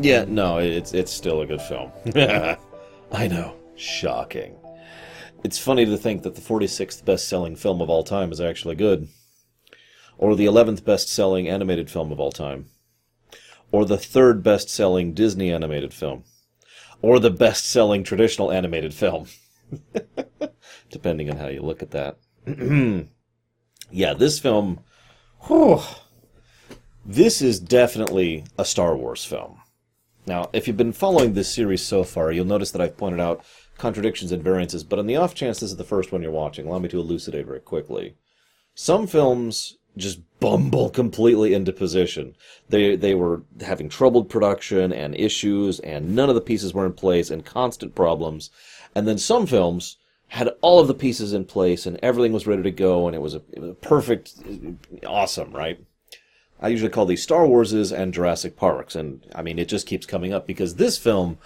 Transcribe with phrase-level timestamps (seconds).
[0.00, 1.90] Yeah, no, it's it's still a good film.
[3.12, 4.56] I know, shocking.
[5.42, 9.08] It's funny to think that the 46th best-selling film of all time is actually good,
[10.18, 12.66] or the 11th best-selling animated film of all time,
[13.70, 16.24] or the third best-selling Disney animated film,
[17.00, 19.26] or the best-selling traditional animated film,
[20.90, 22.18] depending on how you look at that.
[23.90, 24.80] yeah, this film.
[25.42, 25.80] Whew,
[27.04, 29.60] this is definitely a Star Wars film.
[30.26, 33.44] Now, if you've been following this series so far, you'll notice that I've pointed out
[33.78, 36.66] contradictions and variances, but on the off chance this is the first one you're watching,
[36.66, 38.16] allow me to elucidate very quickly.
[38.74, 42.34] Some films just bumble completely into position.
[42.68, 46.92] They they were having troubled production and issues, and none of the pieces were in
[46.92, 48.50] place, and constant problems.
[48.94, 49.96] And then some films
[50.28, 53.22] had all of the pieces in place, and everything was ready to go, and it
[53.22, 54.34] was a, it was a perfect,
[55.06, 55.78] awesome, right?
[56.60, 60.06] I usually call these Star Warses and Jurassic Parks, and I mean, it just keeps
[60.06, 61.38] coming up because this film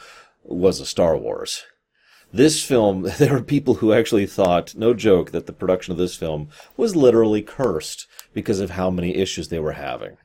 [0.44, 1.64] was a Star Wars.
[2.32, 6.16] This film, there were people who actually thought, no joke, that the production of this
[6.16, 10.16] film was literally cursed because of how many issues they were having.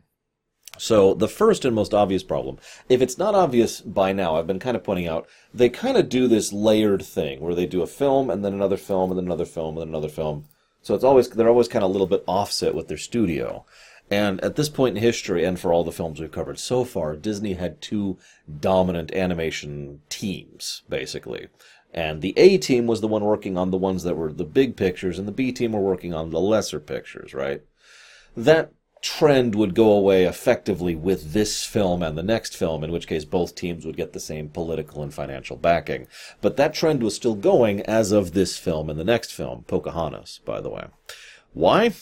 [0.78, 2.58] So, the first and most obvious problem,
[2.90, 6.10] if it's not obvious by now, I've been kind of pointing out, they kind of
[6.10, 9.26] do this layered thing where they do a film and then another film and then
[9.26, 10.46] another film and then another film.
[10.82, 13.66] So it's always, they're always kind of a little bit offset with their studio.
[14.10, 17.16] And at this point in history, and for all the films we've covered so far,
[17.16, 18.18] Disney had two
[18.60, 21.48] dominant animation teams, basically.
[21.94, 24.76] And the A team was the one working on the ones that were the big
[24.76, 27.62] pictures, and the B team were working on the lesser pictures, right?
[28.38, 33.08] That trend would go away effectively with this film and the next film, in which
[33.08, 36.08] case both teams would get the same political and financial backing.
[36.42, 40.42] But that trend was still going as of this film and the next film, Pocahontas,
[40.44, 40.88] by the way.
[41.54, 41.94] Why?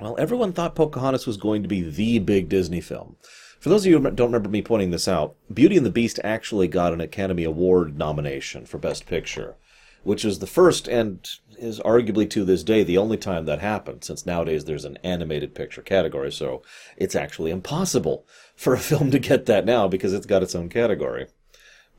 [0.00, 3.16] Well, everyone thought Pocahontas was going to be the big Disney film.
[3.60, 6.20] For those of you who don't remember me pointing this out, Beauty and the Beast
[6.22, 9.54] actually got an Academy Award nomination for Best Picture,
[10.02, 14.04] which is the first and is arguably to this day the only time that happened,
[14.04, 16.62] since nowadays there's an animated picture category, so
[16.96, 18.26] it's actually impossible
[18.56, 21.28] for a film to get that now because it's got its own category.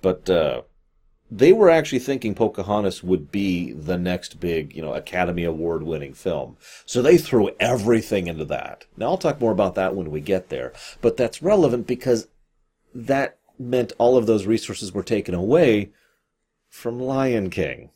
[0.01, 0.61] But uh,
[1.31, 6.13] they were actually thinking Pocahontas would be the next big, you know, Academy Award winning
[6.13, 6.57] film.
[6.85, 8.85] So they threw everything into that.
[8.95, 10.71] Now I'll talk more about that when we get there,
[11.01, 12.27] but that's relevant because
[12.93, 15.91] that meant all of those resources were taken away
[16.69, 17.89] from Lion King.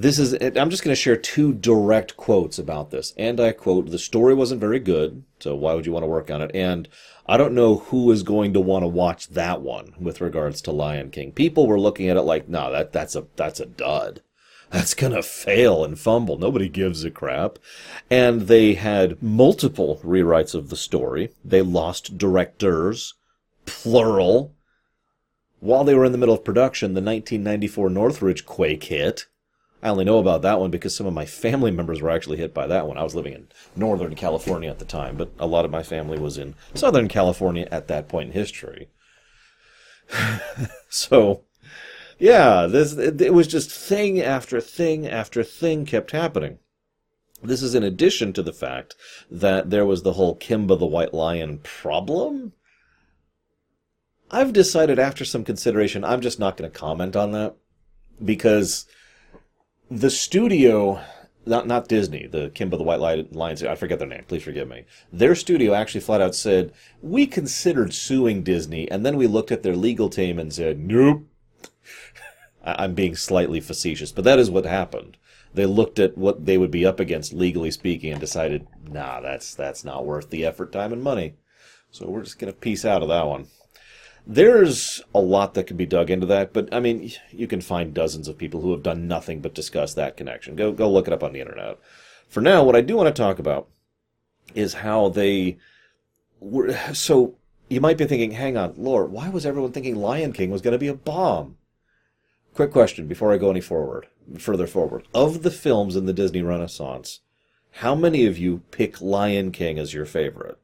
[0.00, 3.12] This is, I'm just going to share two direct quotes about this.
[3.16, 6.30] And I quote, the story wasn't very good, so why would you want to work
[6.30, 6.52] on it?
[6.54, 6.88] And
[7.26, 10.70] I don't know who is going to want to watch that one with regards to
[10.70, 11.32] Lion King.
[11.32, 14.22] People were looking at it like, no, that, that's a, that's a dud.
[14.70, 16.36] That's gonna fail and fumble.
[16.36, 17.58] Nobody gives a crap.
[18.10, 21.30] And they had multiple rewrites of the story.
[21.42, 23.14] They lost directors,
[23.64, 24.54] plural.
[25.60, 29.24] While they were in the middle of production, the 1994 Northridge quake hit
[29.82, 32.52] I only know about that one because some of my family members were actually hit
[32.52, 32.98] by that one.
[32.98, 36.18] I was living in Northern California at the time, but a lot of my family
[36.18, 38.88] was in Southern California at that point in history.
[40.88, 41.44] so,
[42.18, 46.58] yeah, this it was just thing after thing after thing kept happening.
[47.40, 48.96] This is in addition to the fact
[49.30, 52.52] that there was the whole Kimba the White Lion problem.
[54.30, 57.54] I've decided after some consideration, I'm just not going to comment on that
[58.22, 58.86] because
[59.90, 61.00] the studio
[61.48, 63.00] not not Disney, the Kimba the White
[63.32, 64.84] Lions, I forget their name, please forgive me.
[65.12, 69.62] Their studio actually flat out said, We considered suing Disney, and then we looked at
[69.62, 71.24] their legal team and said, Nope.
[72.62, 75.16] I'm being slightly facetious, but that is what happened.
[75.54, 79.54] They looked at what they would be up against legally speaking and decided, nah, that's
[79.54, 81.36] that's not worth the effort, time, and money.
[81.90, 83.46] So we're just gonna piece out of that one.
[84.30, 87.94] There's a lot that can be dug into that, but I mean, you can find
[87.94, 90.54] dozens of people who have done nothing but discuss that connection.
[90.54, 91.78] Go go look it up on the internet.
[92.28, 93.68] For now, what I do want to talk about
[94.54, 95.56] is how they
[96.40, 96.76] were.
[96.92, 97.36] So
[97.70, 100.72] you might be thinking, hang on, Lord, why was everyone thinking Lion King was going
[100.72, 101.56] to be a bomb?
[102.54, 104.08] Quick question before I go any forward,
[104.38, 105.08] further forward.
[105.14, 107.20] Of the films in the Disney Renaissance,
[107.70, 110.58] how many of you pick Lion King as your favorite?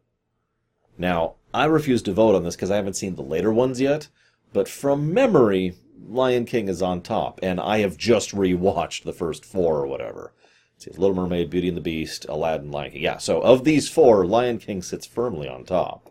[0.99, 4.09] Now, I refuse to vote on this because I haven't seen the later ones yet,
[4.53, 5.75] but from memory,
[6.05, 10.33] Lion King is on top, and I have just rewatched the first four or whatever.
[10.79, 13.03] See, Little Mermaid, Beauty and the Beast, Aladdin, Lion King.
[13.03, 16.11] Yeah, so of these four, Lion King sits firmly on top.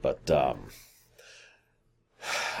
[0.00, 0.68] But, um,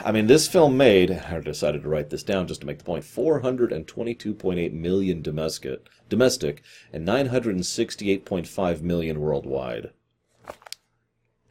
[0.04, 2.84] I mean, this film made, I decided to write this down just to make the
[2.84, 9.92] point, 422.8 million domestic, domestic and 968.5 million worldwide.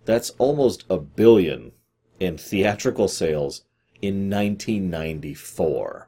[0.08, 1.74] That's almost a billion
[2.18, 3.66] in theatrical sales
[4.02, 6.08] in 1994.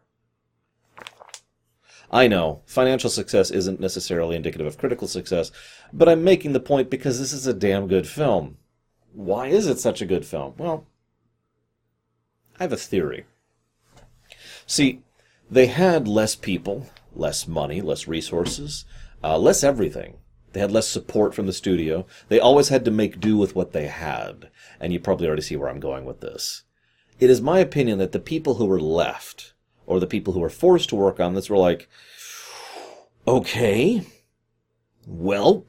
[2.10, 5.51] I know, financial success isn't necessarily indicative of critical success,
[5.92, 8.57] but I'm making the point because this is a damn good film.
[9.12, 10.54] Why is it such a good film?
[10.57, 10.88] Well,
[12.57, 13.25] I have a theory.
[14.66, 15.02] See,
[15.52, 18.86] they had less people, less money, less resources,
[19.22, 20.19] uh, less everything.
[20.54, 22.06] They had less support from the studio.
[22.28, 24.50] They always had to make do with what they had.
[24.80, 26.63] And you probably already see where I'm going with this.
[27.19, 29.54] It is my opinion that the people who were left,
[29.86, 31.88] or the people who were forced to work on this, were like,
[33.28, 34.04] okay,
[35.06, 35.66] well,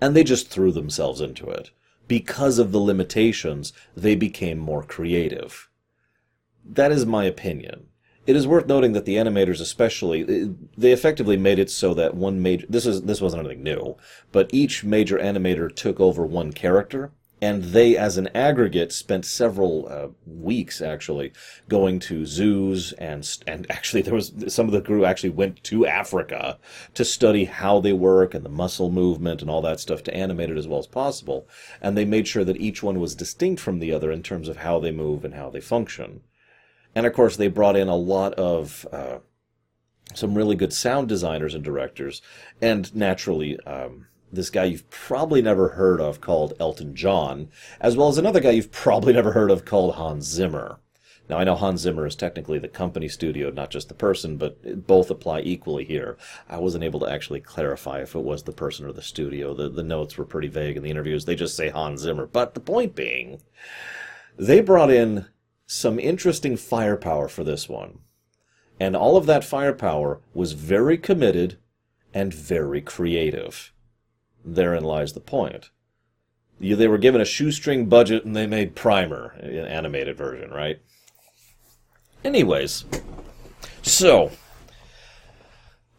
[0.00, 1.70] and they just threw themselves into it.
[2.08, 5.68] Because of the limitations, they became more creative.
[6.64, 7.86] That is my opinion.
[8.26, 10.22] It is worth noting that the animators, especially,
[10.76, 13.96] they effectively made it so that one major this is this wasn't anything new,
[14.30, 19.88] but each major animator took over one character, and they, as an aggregate, spent several
[19.88, 21.32] uh, weeks actually
[21.66, 25.86] going to zoos and and actually there was some of the crew actually went to
[25.86, 26.58] Africa
[26.92, 30.50] to study how they work and the muscle movement and all that stuff to animate
[30.50, 31.48] it as well as possible,
[31.80, 34.58] and they made sure that each one was distinct from the other in terms of
[34.58, 36.20] how they move and how they function.
[36.94, 39.18] And of course, they brought in a lot of uh,
[40.14, 42.20] some really good sound designers and directors,
[42.60, 47.48] and naturally, um, this guy you've probably never heard of called Elton John,
[47.80, 50.78] as well as another guy you've probably never heard of called Hans Zimmer.
[51.28, 54.84] Now, I know Hans Zimmer is technically the company studio, not just the person, but
[54.88, 56.16] both apply equally here.
[56.48, 59.54] I wasn't able to actually clarify if it was the person or the studio.
[59.54, 61.24] The, the notes were pretty vague in the interviews.
[61.24, 62.26] They just say Hans Zimmer.
[62.26, 63.40] But the point being,
[64.36, 65.26] they brought in
[65.72, 68.00] some interesting firepower for this one.
[68.80, 71.58] And all of that firepower was very committed
[72.12, 73.72] and very creative.
[74.44, 75.70] Therein lies the point.
[76.58, 80.80] They were given a shoestring budget and they made Primer, an animated version, right?
[82.24, 82.84] Anyways,
[83.82, 84.32] so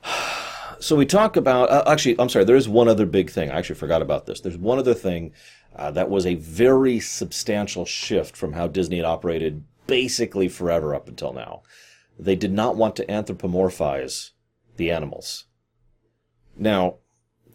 [0.82, 3.58] so we talk about uh, actually i'm sorry there is one other big thing i
[3.58, 5.32] actually forgot about this there's one other thing
[5.76, 11.08] uh, that was a very substantial shift from how Disney had operated basically forever up
[11.08, 11.62] until now.
[12.20, 14.32] They did not want to anthropomorphize
[14.78, 15.46] the animals.
[16.58, 16.96] Now,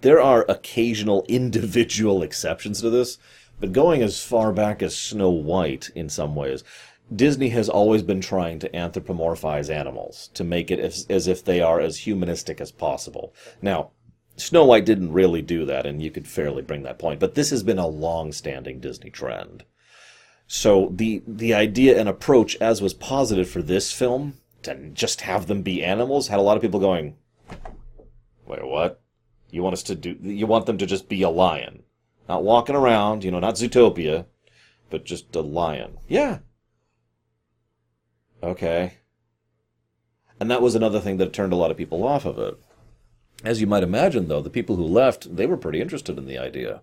[0.00, 3.18] there are occasional individual exceptions to this,
[3.60, 6.64] but going as far back as Snow White in some ways,
[7.14, 11.60] Disney has always been trying to anthropomorphize animals to make it as, as if they
[11.60, 13.32] are as humanistic as possible.
[13.62, 13.92] Now,
[14.37, 17.21] Snow White didn't really do that, and you could fairly bring that point.
[17.21, 19.65] But this has been a long-standing Disney trend.
[20.47, 25.47] So the the idea and approach, as was posited for this film, to just have
[25.47, 27.17] them be animals, had a lot of people going,
[28.47, 29.03] "Wait, what?
[29.50, 30.17] You want us to do?
[30.21, 31.83] You want them to just be a lion,
[32.29, 34.27] not walking around, you know, not Zootopia,
[34.91, 35.99] but just a lion?
[36.09, 36.38] Yeah.
[38.43, 38.99] Okay."
[40.38, 42.59] And that was another thing that turned a lot of people off of it.
[43.44, 46.38] As you might imagine, though, the people who left, they were pretty interested in the
[46.38, 46.83] idea.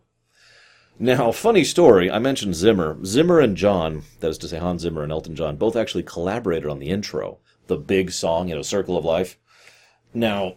[0.99, 3.03] Now, funny story, I mentioned Zimmer.
[3.03, 6.69] Zimmer and John, that is to say Hans Zimmer and Elton John, both actually collaborated
[6.69, 9.39] on the intro, the big song, you know, Circle of Life.
[10.13, 10.55] Now,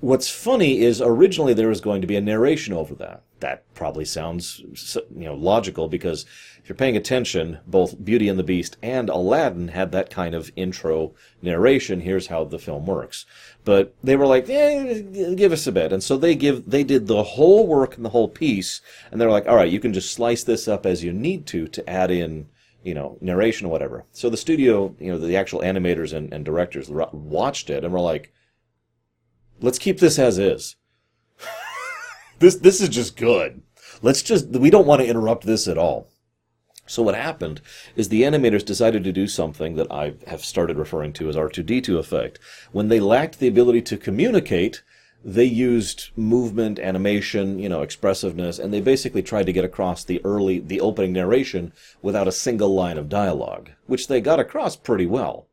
[0.00, 3.22] what's funny is originally there was going to be a narration over that.
[3.40, 4.60] That probably sounds,
[4.94, 6.26] you know, logical because
[6.62, 10.52] if you're paying attention, both Beauty and the Beast and Aladdin had that kind of
[10.56, 12.00] intro narration.
[12.00, 13.24] Here's how the film works.
[13.64, 15.00] But they were like, eh,
[15.34, 15.92] give us a bit.
[15.92, 18.80] And so they give, they did the whole work and the whole piece.
[19.10, 21.66] And they're like, all right, you can just slice this up as you need to
[21.68, 22.48] to add in,
[22.82, 24.04] you know, narration or whatever.
[24.12, 28.00] So the studio, you know, the actual animators and, and directors watched it and were
[28.00, 28.32] like,
[29.60, 30.76] let's keep this as is.
[32.38, 33.62] this this is just good.
[34.02, 36.08] Let's just we don't want to interrupt this at all.
[36.86, 37.60] So what happened
[37.94, 41.96] is the animators decided to do something that I have started referring to as R2D2
[41.96, 42.40] effect.
[42.72, 44.82] When they lacked the ability to communicate,
[45.24, 50.20] they used movement, animation, you know, expressiveness, and they basically tried to get across the
[50.24, 55.06] early, the opening narration without a single line of dialogue, which they got across pretty
[55.06, 55.46] well.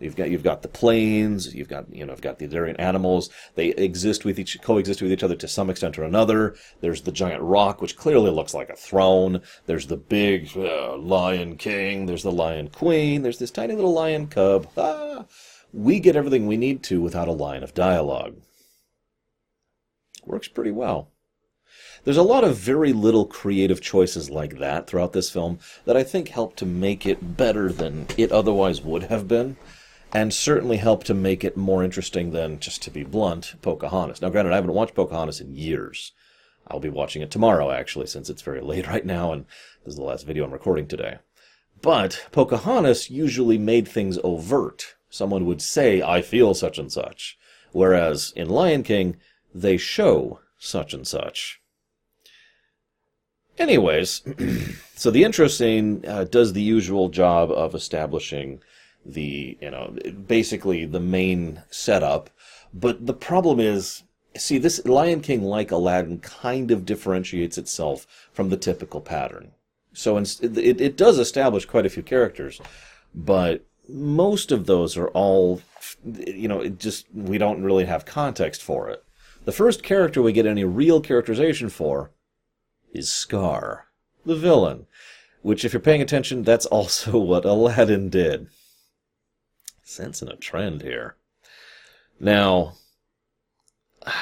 [0.00, 3.30] You've got you've got the plains, you've got you know, you've got the different animals.
[3.56, 6.54] They exist with each coexist with each other to some extent or another.
[6.80, 9.42] There's the giant rock, which clearly looks like a throne.
[9.66, 12.06] There's the big uh, lion king.
[12.06, 13.22] There's the lion queen.
[13.22, 14.68] There's this tiny little lion cub.
[14.76, 15.24] Ah,
[15.72, 18.36] we get everything we need to without a line of dialogue.
[20.24, 21.10] Works pretty well.
[22.04, 26.04] There's a lot of very little creative choices like that throughout this film that I
[26.04, 29.56] think help to make it better than it otherwise would have been
[30.12, 34.22] and certainly helped to make it more interesting than, just to be blunt, Pocahontas.
[34.22, 36.12] Now, granted, I haven't watched Pocahontas in years.
[36.66, 39.44] I'll be watching it tomorrow, actually, since it's very late right now, and
[39.84, 41.18] this is the last video I'm recording today.
[41.80, 44.96] But Pocahontas usually made things overt.
[45.10, 47.38] Someone would say, I feel such and such.
[47.72, 49.16] Whereas in Lion King,
[49.54, 51.60] they show such and such.
[53.58, 54.22] Anyways,
[54.94, 58.60] so the intro scene uh, does the usual job of establishing
[59.08, 59.96] the, you know,
[60.26, 62.30] basically the main setup.
[62.72, 64.04] But the problem is,
[64.36, 69.52] see, this Lion King, like Aladdin, kind of differentiates itself from the typical pattern.
[69.94, 70.36] So it,
[70.80, 72.60] it does establish quite a few characters,
[73.14, 75.62] but most of those are all,
[76.04, 79.02] you know, it just, we don't really have context for it.
[79.44, 82.12] The first character we get any real characterization for
[82.92, 83.86] is Scar,
[84.24, 84.86] the villain,
[85.42, 88.48] which, if you're paying attention, that's also what Aladdin did.
[89.90, 91.16] Sensing a trend here.
[92.20, 92.74] Now,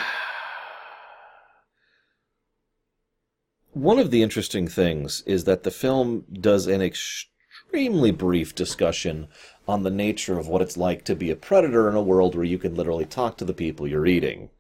[3.73, 9.27] one of the interesting things is that the film does an extremely brief discussion
[9.67, 12.45] on the nature of what it's like to be a predator in a world where
[12.45, 14.51] you can literally talk to the people you're eating.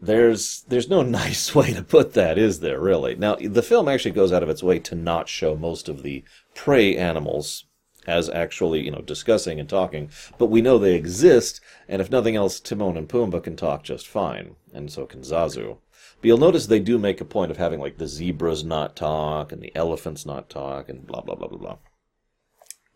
[0.00, 3.16] There's there's no nice way to put that, is there really?
[3.16, 6.24] Now, the film actually goes out of its way to not show most of the
[6.54, 7.66] prey animals
[8.06, 12.36] as actually, you know, discussing and talking, but we know they exist, and if nothing
[12.36, 15.78] else, Timon and Pumbaa can talk just fine, and so can Zazu.
[16.20, 19.50] But you'll notice they do make a point of having like the zebras not talk
[19.50, 21.76] and the elephants not talk and blah blah blah blah blah.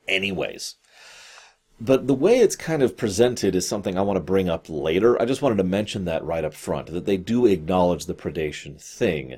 [0.07, 0.77] Anyways,
[1.81, 5.21] but the way it's kind of presented is something I want to bring up later.
[5.21, 8.81] I just wanted to mention that right up front, that they do acknowledge the predation
[8.81, 9.37] thing.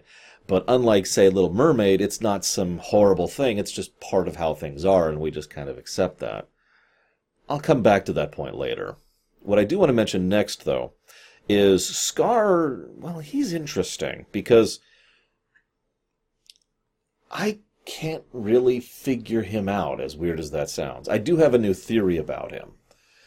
[0.48, 3.58] But unlike, say, Little Mermaid, it's not some horrible thing.
[3.58, 6.48] It's just part of how things are, and we just kind of accept that.
[7.50, 8.96] I'll come back to that point later.
[9.40, 10.94] What I do want to mention next, though,
[11.50, 12.86] is Scar.
[12.96, 14.80] Well, he's interesting because
[17.30, 21.10] I can't really figure him out, as weird as that sounds.
[21.10, 22.72] I do have a new theory about him.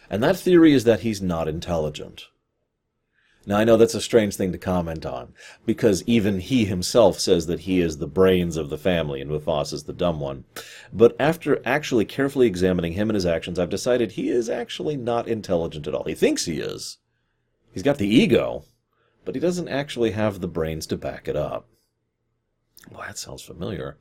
[0.10, 2.26] And that theory is that he's not intelligent.
[3.46, 5.34] Now, I know that's a strange thing to comment on,
[5.66, 9.86] because even he himself says that he is the brains of the family and Mufasa's
[9.86, 10.46] the dumb one.
[10.94, 15.28] But after actually carefully examining him and his actions, I've decided he is actually not
[15.28, 16.04] intelligent at all.
[16.04, 17.00] He thinks he is.
[17.74, 18.66] He's got the ego,
[19.26, 21.68] but he doesn't actually have the brains to back it up.
[22.92, 23.98] Well, that sounds familiar.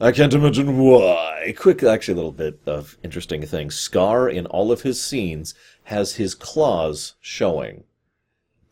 [0.00, 1.54] I can't imagine why.
[1.56, 3.70] Quick, actually, a little bit of interesting thing.
[3.70, 5.54] Scar, in all of his scenes,
[5.84, 7.84] has his claws showing.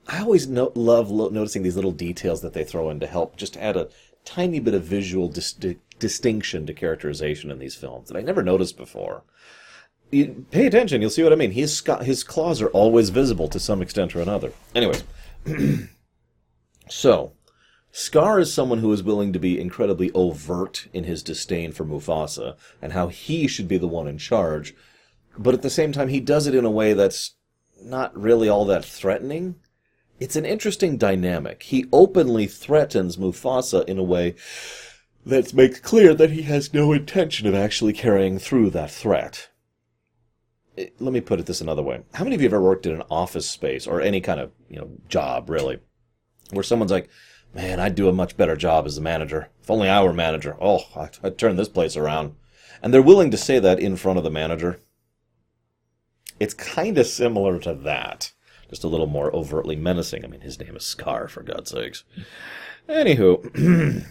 [0.09, 3.37] I always no- love lo- noticing these little details that they throw in to help
[3.37, 3.88] just add a
[4.25, 5.54] tiny bit of visual dis-
[5.99, 9.23] distinction to characterization in these films that I never noticed before.
[10.11, 11.52] You pay attention, you'll see what I mean.
[11.52, 14.52] His, sc- his claws are always visible to some extent or another.
[14.75, 15.04] Anyways,
[16.88, 17.32] so
[17.92, 22.56] Scar is someone who is willing to be incredibly overt in his disdain for Mufasa
[22.80, 24.75] and how he should be the one in charge,
[25.38, 27.37] but at the same time, he does it in a way that's
[27.82, 29.56] not really all that threatening.
[30.21, 31.64] It's an interesting dynamic.
[31.64, 34.35] He openly threatens Mufasa in a way
[35.26, 39.49] that makes clear that he has no intention of actually carrying through that threat.
[40.78, 42.02] Eh, let me put it this another way.
[42.14, 44.52] How many of you have ever worked in an office space or any kind of,
[44.69, 45.81] you know, job really,
[46.50, 47.09] where someone's like,
[47.54, 49.50] Man, I'd do a much better job as a manager.
[49.62, 50.57] If only I were manager.
[50.61, 52.35] Oh, I'd, I'd turn this place around.
[52.83, 54.81] And they're willing to say that in front of the manager.
[56.40, 58.33] It's kind of similar to that.
[58.73, 60.25] Just a little more overtly menacing.
[60.25, 62.05] I mean, his name is Scar, for God's sakes.
[62.88, 64.07] Anywho.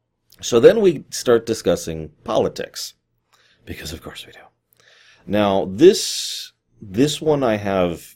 [0.40, 2.94] so then we start discussing politics.
[3.64, 4.38] Because of course we do.
[5.26, 8.14] Now, this this one I have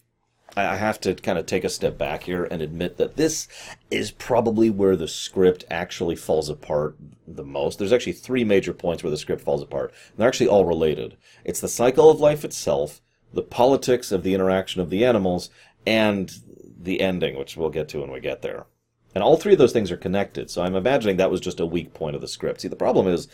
[0.57, 3.49] I have to kind of take a step back here and admit that this
[3.91, 6.97] is probably where the script actually falls apart
[7.27, 7.79] the most.
[7.79, 9.93] There's actually three major points where the script falls apart.
[10.11, 11.17] And they're actually all related.
[11.45, 13.01] It's the cycle of life itself,
[13.33, 15.49] the politics of the interaction of the animals,
[15.87, 16.33] and
[16.81, 18.67] the ending, which we'll get to when we get there.
[19.15, 21.67] And all three of those things are connected, so I'm imagining that was just a
[21.67, 22.63] weak point of the script.
[22.63, 23.29] See, the problem is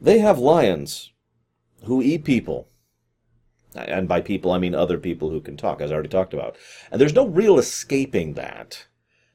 [0.00, 1.12] they have lions
[1.84, 2.68] who eat people
[3.74, 6.56] and by people, I mean other people who can talk, as I already talked about.
[6.90, 8.86] And there's no real escaping that.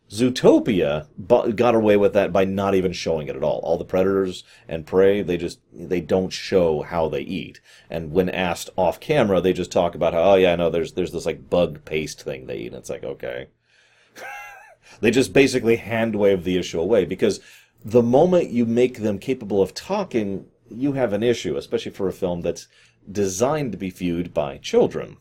[0.09, 1.07] Zootopia
[1.55, 3.59] got away with that by not even showing it at all.
[3.59, 7.61] All the predators and prey, they just they don't show how they eat.
[7.91, 11.11] And when asked off camera, they just talk about how, oh yeah, no, there's there's
[11.11, 12.67] this like bug paste thing they eat.
[12.67, 13.49] And it's like, okay.
[14.99, 17.39] they just basically hand wave the issue away because
[17.85, 22.13] the moment you make them capable of talking, you have an issue, especially for a
[22.13, 22.67] film that's
[23.09, 25.17] designed to be viewed by children.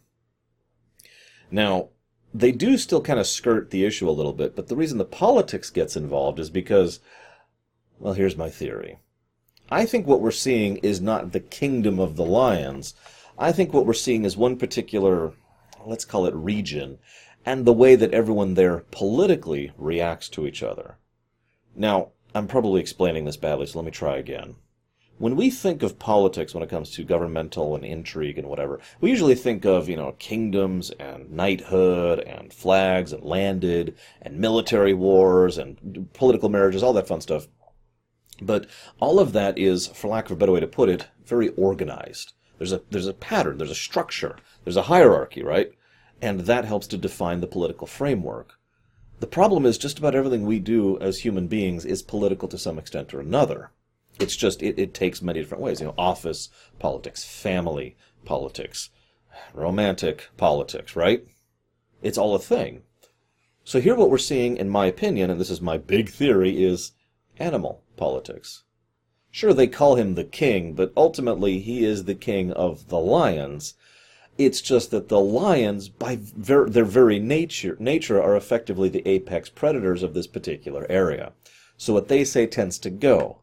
[1.51, 1.91] Now,
[2.35, 5.05] they do still kind of skirt the issue a little bit, but the reason the
[5.05, 7.01] politics gets involved is because,
[7.99, 8.99] well, here's my theory.
[9.71, 12.95] I think what we're seeing is not the kingdom of the lions.
[13.39, 15.33] I think what we're seeing is one particular,
[15.85, 16.99] let's call it region,
[17.45, 20.97] and the way that everyone there politically reacts to each other.
[21.75, 24.57] Now, I'm probably explaining this badly, so let me try again.
[25.19, 29.11] When we think of politics when it comes to governmental and intrigue and whatever, we
[29.11, 35.59] usually think of, you know, kingdoms and knighthood and flags and landed and military wars
[35.59, 37.49] and political marriages, all that fun stuff.
[38.41, 38.69] But
[39.01, 42.35] all of that is, for lack of a better way to put it, very organized.
[42.59, 45.73] There's a there's a pattern, there's a structure, there's a hierarchy, right?
[46.23, 48.55] And that helps to define the political framework.
[49.19, 52.79] The problem is just about everything we do as human beings is political to some
[52.79, 53.73] extent or another.
[54.19, 55.81] It's just it, it takes many different ways.
[55.81, 56.49] You know, office
[56.79, 58.91] politics, family politics,
[59.55, 61.25] romantic politics, right?
[62.03, 62.83] It's all a thing.
[63.65, 66.93] So here what we're seeing, in my opinion, and this is my big theory, is
[67.39, 68.65] animal politics.
[69.31, 73.75] Sure, they call him the king, but ultimately he is the king of the lions.
[74.39, 79.49] It's just that the lions, by ver- their very nature, nature, are effectively the apex
[79.51, 81.33] predators of this particular area.
[81.77, 83.43] So what they say tends to go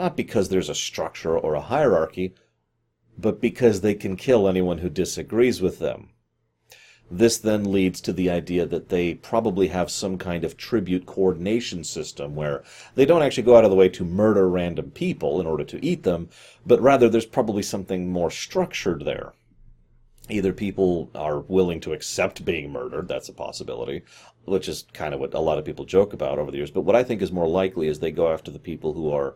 [0.00, 2.34] not because there's a structure or a hierarchy,
[3.18, 6.08] but because they can kill anyone who disagrees with them.
[7.10, 11.84] This then leads to the idea that they probably have some kind of tribute coordination
[11.84, 12.62] system where
[12.94, 15.84] they don't actually go out of the way to murder random people in order to
[15.84, 16.30] eat them,
[16.64, 19.34] but rather there's probably something more structured there.
[20.30, 24.02] Either people are willing to accept being murdered, that's a possibility,
[24.44, 26.70] which is kind of what a lot of people joke about over the years.
[26.70, 29.34] But what I think is more likely is they go after the people who are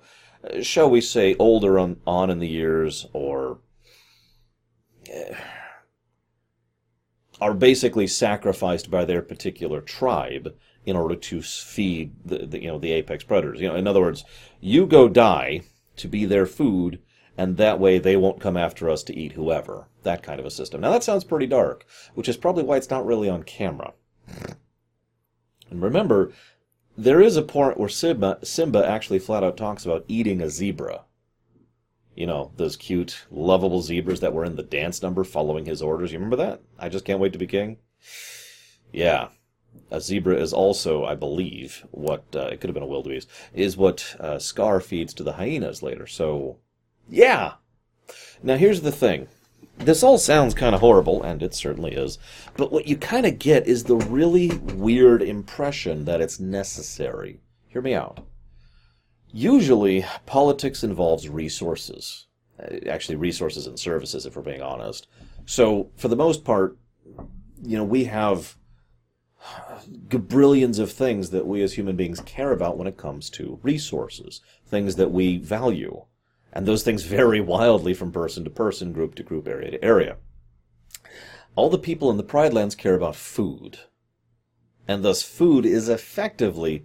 [0.62, 3.58] shall we say, older on, on in the years or
[7.40, 10.54] are basically sacrificed by their particular tribe
[10.86, 13.60] in order to feed the, the, you know the apex predators.
[13.60, 14.24] You know, in other words,
[14.60, 15.62] you go die
[15.96, 17.00] to be their food,
[17.36, 19.88] and that way they won't come after us to eat whoever.
[20.02, 20.80] That kind of a system.
[20.80, 23.94] Now that sounds pretty dark, which is probably why it's not really on camera.
[25.70, 26.33] And remember,
[26.96, 31.04] there is a part where Simba, Simba actually flat out talks about eating a zebra.
[32.14, 36.12] You know, those cute, lovable zebras that were in the dance number following his orders.
[36.12, 36.61] You remember that?
[36.78, 37.78] I just can't wait to be king.
[38.92, 39.28] Yeah.
[39.90, 43.76] A zebra is also, I believe, what, uh, it could have been a wildebeest, is
[43.76, 46.07] what uh, Scar feeds to the hyenas later.
[46.07, 46.59] So,
[47.09, 47.54] yeah.
[48.42, 49.26] Now here's the thing.
[49.78, 52.18] This all sounds kind of horrible, and it certainly is,
[52.56, 57.40] but what you kind of get is the really weird impression that it's necessary.
[57.68, 58.24] Hear me out.
[59.32, 62.26] Usually, politics involves resources.
[62.58, 65.08] Uh, actually, resources and services, if we're being honest.
[65.44, 66.78] So, for the most part,
[67.62, 68.56] you know, we have
[70.08, 74.40] gabrillions of things that we as human beings care about when it comes to resources,
[74.66, 76.04] things that we value
[76.54, 80.16] and those things vary wildly from person to person, group to group, area to area.
[81.56, 83.80] All the people in the Pride Lands care about food,
[84.88, 86.84] and thus food is effectively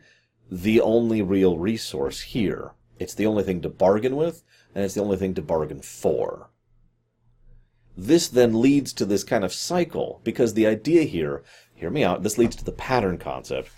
[0.51, 2.71] the only real resource here.
[2.97, 6.49] It's the only thing to bargain with, and it's the only thing to bargain for.
[7.95, 11.43] This then leads to this kind of cycle, because the idea here,
[11.75, 13.69] hear me out, this leads to the pattern concept,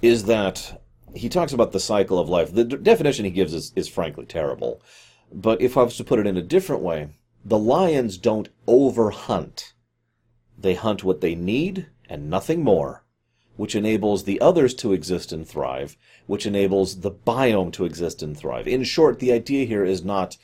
[0.00, 0.80] is that
[1.14, 2.52] he talks about the cycle of life.
[2.52, 4.82] The d- definition he gives is, is frankly terrible.
[5.32, 7.08] But if I was to put it in a different way,
[7.44, 9.72] the lions don't overhunt.
[10.58, 13.04] They hunt what they need and nothing more,
[13.56, 18.36] which enables the others to exist and thrive, which enables the biome to exist and
[18.36, 18.66] thrive.
[18.66, 20.36] In short, the idea here is not,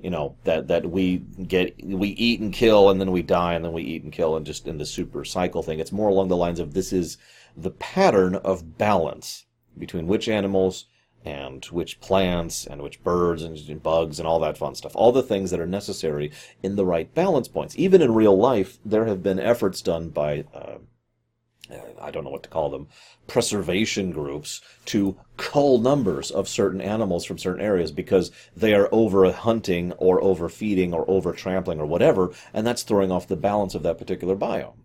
[0.00, 3.64] you know, that, that we get, we eat and kill and then we die and
[3.64, 5.80] then we eat and kill and just in the super cycle thing.
[5.80, 7.16] It's more along the lines of this is
[7.56, 10.84] the pattern of balance between which animals
[11.24, 14.94] and which plants and which birds and bugs and all that fun stuff.
[14.94, 16.30] All the things that are necessary
[16.62, 17.74] in the right balance points.
[17.78, 20.78] Even in real life, there have been efforts done by, uh,
[22.00, 22.88] I don't know what to call them,
[23.26, 29.32] preservation groups to cull numbers of certain animals from certain areas because they are over
[29.32, 33.82] hunting or overfeeding or over trampling or whatever, and that's throwing off the balance of
[33.82, 34.83] that particular biome.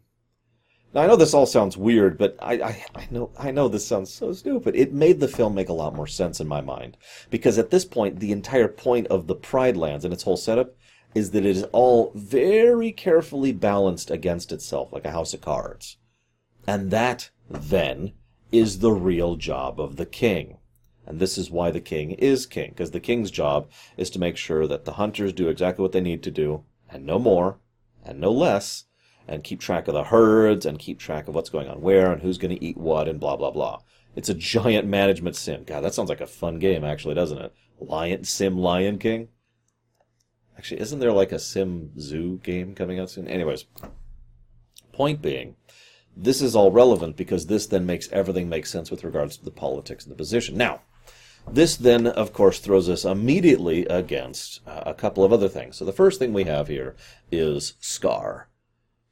[0.94, 3.86] Now I know this all sounds weird, but I, I, I, know I know this
[3.86, 4.76] sounds so stupid.
[4.76, 6.98] It made the film make a lot more sense in my mind.
[7.30, 10.76] Because at this point, the entire point of the Pride Lands and its whole setup
[11.14, 15.98] is that it is all very carefully balanced against itself, like a house of cards.
[16.68, 18.14] And that, then,
[18.52, 20.58] is the real job of the king.
[21.06, 24.38] And this is why the king is king, because the king's job is to make
[24.38, 27.60] sure that the hunters do exactly what they need to do, and no more,
[28.04, 28.86] and no less,
[29.30, 32.22] and keep track of the herds and keep track of what's going on where and
[32.22, 33.80] who's going to eat what and blah blah blah.
[34.16, 35.64] It's a giant management sim.
[35.64, 37.54] God, that sounds like a fun game, actually, doesn't it?
[37.80, 39.30] Lion Sim Lion King.
[40.58, 43.30] Actually, isn't there like a Sim Zoo game coming out soon?
[43.30, 43.64] Anyways,
[44.92, 45.56] point being,
[46.18, 49.52] this is all relevant because this then makes everything make sense with regards to the
[49.52, 50.58] politics and the position.
[50.58, 50.82] Now,
[51.50, 55.78] this then, of course, throws us immediately against uh, a couple of other things.
[55.78, 56.98] So the first thing we have here
[57.32, 58.49] is Scar.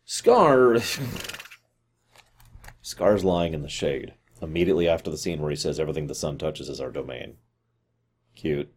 [0.09, 0.77] Scar.
[2.81, 6.37] Scar's lying in the shade immediately after the scene where he says everything the sun
[6.37, 7.35] touches is our domain.
[8.33, 8.73] Cute.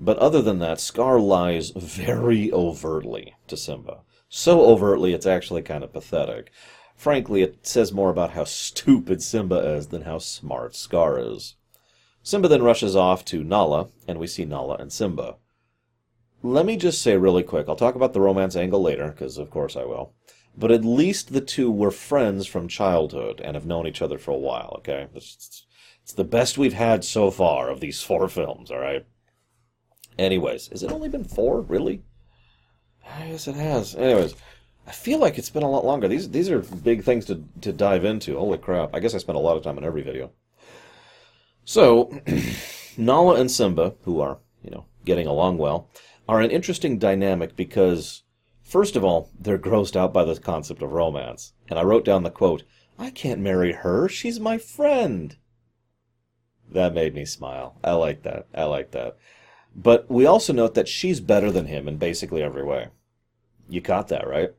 [0.00, 4.02] But other than that, Scar lies very overtly to Simba.
[4.28, 6.52] So overtly, it's actually kind of pathetic.
[6.94, 11.56] Frankly, it says more about how stupid Simba is than how smart Scar is.
[12.22, 15.34] Simba then rushes off to Nala, and we see Nala and Simba.
[16.44, 19.50] Let me just say really quick, I'll talk about the romance angle later, because of
[19.50, 20.12] course I will.
[20.58, 24.32] But at least the two were friends from childhood and have known each other for
[24.32, 25.06] a while, okay?
[25.14, 25.64] It's,
[26.02, 29.06] it's the best we've had so far of these four films, alright?
[30.18, 31.60] Anyways, has it only been four?
[31.60, 32.02] Really?
[33.20, 33.94] Yes, it has.
[33.94, 34.34] Anyways,
[34.84, 36.08] I feel like it's been a lot longer.
[36.08, 38.36] These these are big things to to dive into.
[38.36, 38.94] Holy crap!
[38.94, 40.32] I guess I spent a lot of time on every video.
[41.64, 42.20] So,
[42.96, 45.88] Nala and Simba, who are you know getting along well,
[46.28, 48.24] are an interesting dynamic because
[48.68, 52.22] first of all they're grossed out by the concept of romance, and I wrote down
[52.22, 52.62] the quote:
[52.98, 54.08] "I can't marry her.
[54.08, 55.36] She's my friend."
[56.70, 57.76] That made me smile.
[57.82, 58.46] I like that.
[58.54, 59.16] I like that.
[59.74, 62.88] But we also note that she's better than him in basically every way.
[63.68, 64.50] You caught that, right?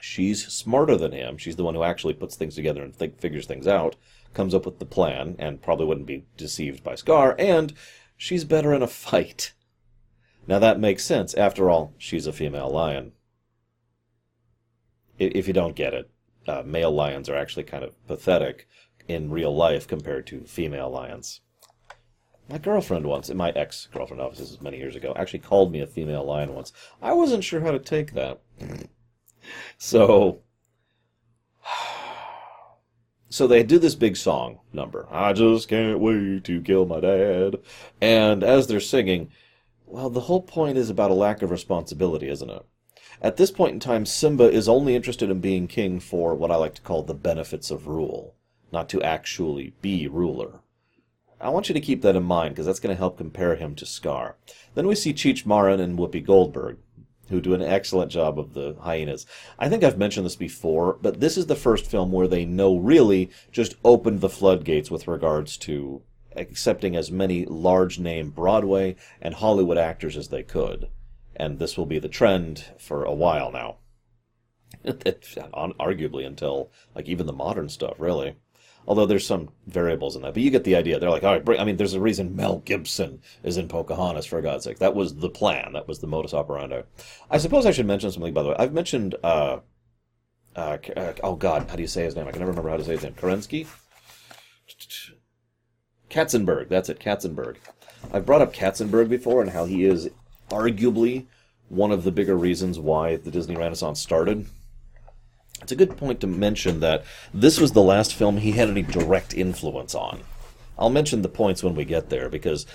[0.00, 1.38] She's smarter than him.
[1.38, 3.96] She's the one who actually puts things together and figures things out,
[4.34, 7.72] comes up with the plan, and probably wouldn't be deceived by Scar, and
[8.16, 9.52] she's better in a fight.
[10.46, 11.34] Now that makes sense.
[11.34, 13.12] After all, she's a female lion.
[15.26, 16.10] If you don't get it,
[16.46, 18.68] uh, male lions are actually kind of pathetic
[19.08, 21.40] in real life compared to female lions.
[22.48, 25.80] My girlfriend once, my ex girlfriend, obviously, this is many years ago, actually called me
[25.80, 26.72] a female lion once.
[27.00, 28.40] I wasn't sure how to take that.
[29.78, 30.40] so,
[33.28, 35.06] so they do this big song number.
[35.10, 37.56] I just can't wait to kill my dad.
[38.00, 39.30] And as they're singing,
[39.86, 42.66] well, the whole point is about a lack of responsibility, isn't it?
[43.20, 46.56] At this point in time, Simba is only interested in being king for what I
[46.56, 48.34] like to call the benefits of rule,
[48.72, 50.60] not to actually be ruler.
[51.40, 53.74] I want you to keep that in mind because that's going to help compare him
[53.74, 54.36] to Scar.
[54.74, 56.78] Then we see Cheech Marin and Whoopi Goldberg,
[57.28, 59.26] who do an excellent job of the hyenas.
[59.58, 62.76] I think I've mentioned this before, but this is the first film where they know
[62.76, 66.02] really just opened the floodgates with regards to
[66.36, 70.88] accepting as many large name Broadway and Hollywood actors as they could.
[71.42, 73.78] And this will be the trend for a while now.
[74.84, 78.36] Arguably until like even the modern stuff, really.
[78.86, 81.00] Although there's some variables in that, but you get the idea.
[81.00, 84.24] They're like, all right, bring, I mean, there's a reason Mel Gibson is in Pocahontas,
[84.24, 84.78] for God's sake.
[84.78, 85.72] That was the plan.
[85.72, 86.82] That was the modus operandi.
[87.28, 88.56] I suppose I should mention something, by the way.
[88.60, 89.58] I've mentioned, uh,
[90.54, 92.28] uh, uh, oh God, how do you say his name?
[92.28, 93.14] I can never remember how to say his name.
[93.14, 93.66] Kerensky?
[96.08, 96.68] Katzenberg.
[96.68, 97.56] That's it, Katzenberg.
[98.12, 100.08] I've brought up Katzenberg before and how he is
[100.52, 101.26] arguably
[101.72, 104.46] one of the bigger reasons why the Disney Renaissance started
[105.62, 108.82] it's a good point to mention that this was the last film he had any
[108.82, 110.22] direct influence on.
[110.76, 112.66] I'll mention the points when we get there because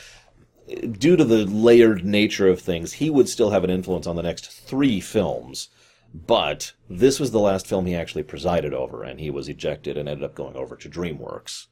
[0.72, 4.16] uh, due to the layered nature of things, he would still have an influence on
[4.16, 5.70] the next three films.
[6.14, 10.08] But this was the last film he actually presided over, and he was ejected and
[10.08, 11.68] ended up going over to DreamWorks.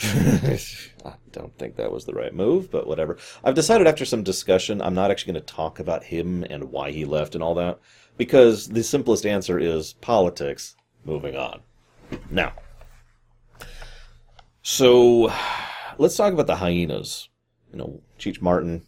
[0.02, 3.18] I don't think that was the right move, but whatever.
[3.44, 6.90] I've decided after some discussion, I'm not actually going to talk about him and why
[6.90, 7.78] he left and all that
[8.16, 10.76] because the simplest answer is politics.
[11.04, 11.60] Moving on.
[12.30, 12.52] Now,
[14.62, 15.32] so
[15.98, 17.28] let's talk about the hyenas.
[17.72, 18.82] You know, Cheech Martin,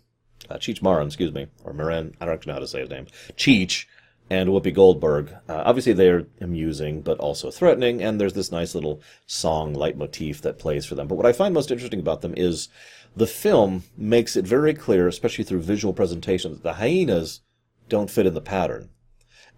[0.48, 3.06] uh, Cheech Marin, excuse me, or Marin, I don't know how to say his name.
[3.36, 3.86] Cheech
[4.30, 5.30] and Whoopi Goldberg.
[5.48, 10.58] Uh, obviously, they're amusing, but also threatening, and there's this nice little song leitmotif that
[10.58, 11.06] plays for them.
[11.06, 12.68] But what I find most interesting about them is
[13.14, 17.40] the film makes it very clear, especially through visual presentation, that the hyenas
[17.88, 18.88] don't fit in the pattern.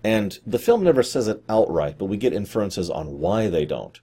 [0.02, 4.00] And the film never says it outright, but we get inferences on why they don't.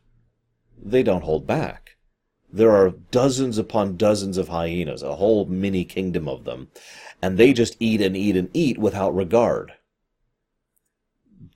[0.82, 1.98] They don't hold back.
[2.52, 6.70] There are dozens upon dozens of hyenas, a whole mini kingdom of them,
[7.22, 9.74] and they just eat and eat and eat without regard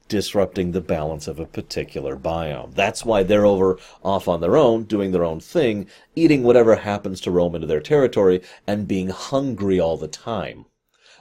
[0.07, 2.73] disrupting the balance of a particular biome.
[2.73, 7.21] That's why they're over off on their own, doing their own thing, eating whatever happens
[7.21, 10.65] to roam into their territory, and being hungry all the time.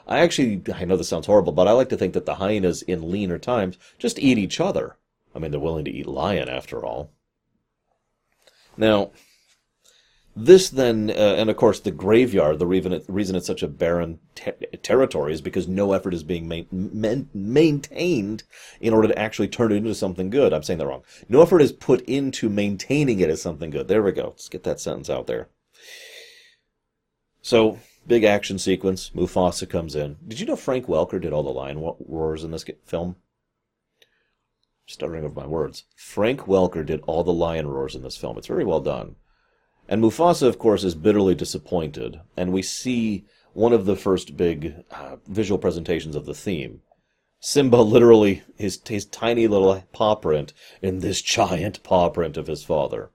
[0.06, 2.82] I actually, I know this sounds horrible, but I like to think that the hyenas
[2.82, 4.96] in leaner times just eat each other.
[5.34, 7.10] I mean, they're willing to eat lion after all.
[8.76, 9.10] Now,
[10.38, 12.58] This then, uh, and of course, the graveyard.
[12.58, 16.22] The reason, it, reason it's such a barren ter- territory is because no effort is
[16.22, 18.42] being ma- man- maintained
[18.78, 20.52] in order to actually turn it into something good.
[20.52, 21.04] I'm saying that wrong.
[21.30, 23.88] No effort is put into maintaining it as something good.
[23.88, 24.26] There we go.
[24.26, 25.48] Let's get that sentence out there.
[27.40, 29.12] So, big action sequence.
[29.14, 30.18] Mufasa comes in.
[30.28, 33.16] Did you know Frank Welker did all the lion roars in this film?
[34.84, 35.84] Stuttering over my words.
[35.96, 38.36] Frank Welker did all the lion roars in this film.
[38.36, 39.16] It's very well done.
[39.88, 44.84] And Mufasa, of course, is bitterly disappointed, and we see one of the first big
[44.90, 46.82] uh, visual presentations of the theme.
[47.38, 52.64] Simba literally, his, his tiny little paw print in this giant paw print of his
[52.64, 53.10] father.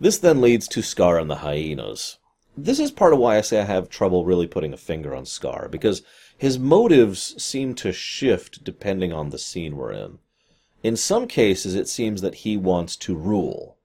[0.00, 2.18] This then leads to Scar and the hyenas.
[2.56, 5.26] This is part of why I say I have trouble really putting a finger on
[5.26, 6.02] Scar, because
[6.36, 10.18] his motives seem to shift depending on the scene we're in.
[10.82, 13.77] In some cases, it seems that he wants to rule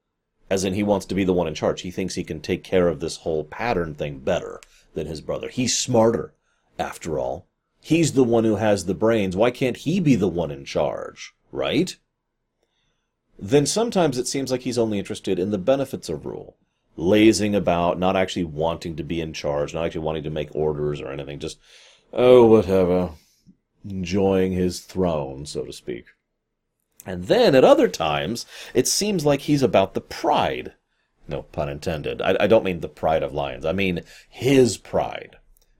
[0.53, 1.81] as in, he wants to be the one in charge.
[1.81, 4.61] He thinks he can take care of this whole pattern thing better
[4.93, 5.49] than his brother.
[5.49, 6.35] He's smarter,
[6.77, 7.47] after all.
[7.81, 9.35] He's the one who has the brains.
[9.35, 11.97] Why can't he be the one in charge, right?
[13.39, 16.55] Then sometimes it seems like he's only interested in the benefits of rule.
[16.95, 21.01] Lazing about, not actually wanting to be in charge, not actually wanting to make orders
[21.01, 21.57] or anything, just,
[22.13, 23.09] oh, whatever.
[23.83, 26.05] Enjoying his throne, so to speak.
[27.05, 30.73] And then at other times, it seems like he's about the pride.
[31.27, 32.21] No pun intended.
[32.21, 33.65] I, I don't mean the pride of lions.
[33.65, 35.37] I mean his pride.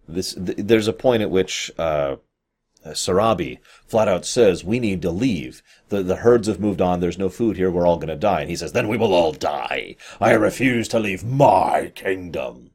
[0.08, 2.18] This th- there's a point at which uh,
[2.88, 5.64] Sarabi flat out says, "We need to leave.
[5.90, 7.00] The the herds have moved on.
[7.00, 7.72] There's no food here.
[7.72, 9.96] We're all going to die." And he says, "Then we will all die.
[10.20, 12.72] I refuse to leave my kingdom."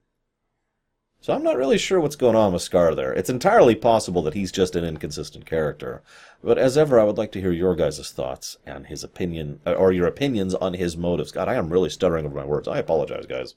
[1.20, 3.12] So I'm not really sure what's going on with Scar there.
[3.12, 6.02] It's entirely possible that he's just an inconsistent character.
[6.42, 9.72] But as ever, I would like to hear your guys' thoughts and his opinion, uh,
[9.72, 11.32] or your opinions on his motives.
[11.32, 12.68] God, I am really stuttering over my words.
[12.68, 13.54] I apologize, guys.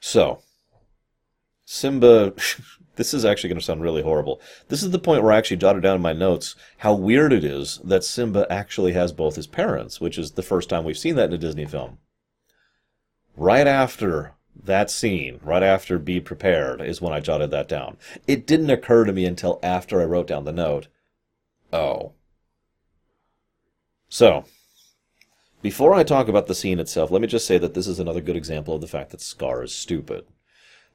[0.00, 0.42] So,
[1.66, 2.32] Simba,
[2.96, 4.40] this is actually going to sound really horrible.
[4.68, 7.44] This is the point where I actually jotted down in my notes how weird it
[7.44, 11.16] is that Simba actually has both his parents, which is the first time we've seen
[11.16, 11.98] that in a Disney film.
[13.36, 14.32] Right after
[14.64, 17.96] that scene, right after Be Prepared, is when I jotted that down.
[18.26, 20.88] It didn't occur to me until after I wrote down the note.
[21.72, 22.12] Oh.
[24.08, 24.44] So,
[25.62, 28.20] before I talk about the scene itself, let me just say that this is another
[28.20, 30.24] good example of the fact that Scar is stupid.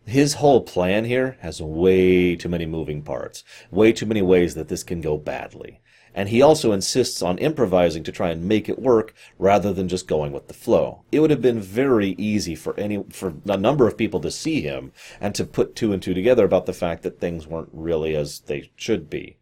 [0.06, 4.68] His whole plan here has way too many moving parts, way too many ways that
[4.68, 5.80] this can go badly
[6.14, 10.08] and he also insists on improvising to try and make it work rather than just
[10.08, 11.04] going with the flow.
[11.12, 14.62] It would have been very easy for any for a number of people to see
[14.62, 18.16] him and to put two and two together about the fact that things weren't really
[18.16, 19.38] as they should be.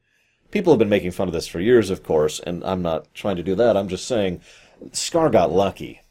[0.52, 3.38] People have been making fun of this for years, of course, and I'm not trying
[3.38, 3.78] to do that.
[3.78, 4.42] I'm just saying
[4.92, 6.02] Scar got lucky.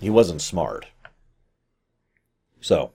[0.00, 0.86] He wasn't smart.
[2.60, 2.92] So,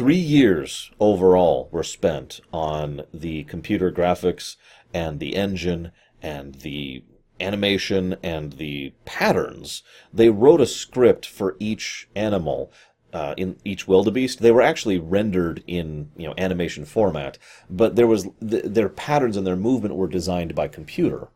[0.00, 4.56] three years overall were spent on the computer graphics
[4.94, 7.04] and the engine and the
[7.38, 9.82] animation and the patterns.
[10.10, 12.72] They wrote a script for each animal
[13.12, 14.40] uh, in each wildebeest.
[14.40, 17.36] They were actually rendered in you know animation format,
[17.68, 21.28] but there was th- their patterns and their movement were designed by computer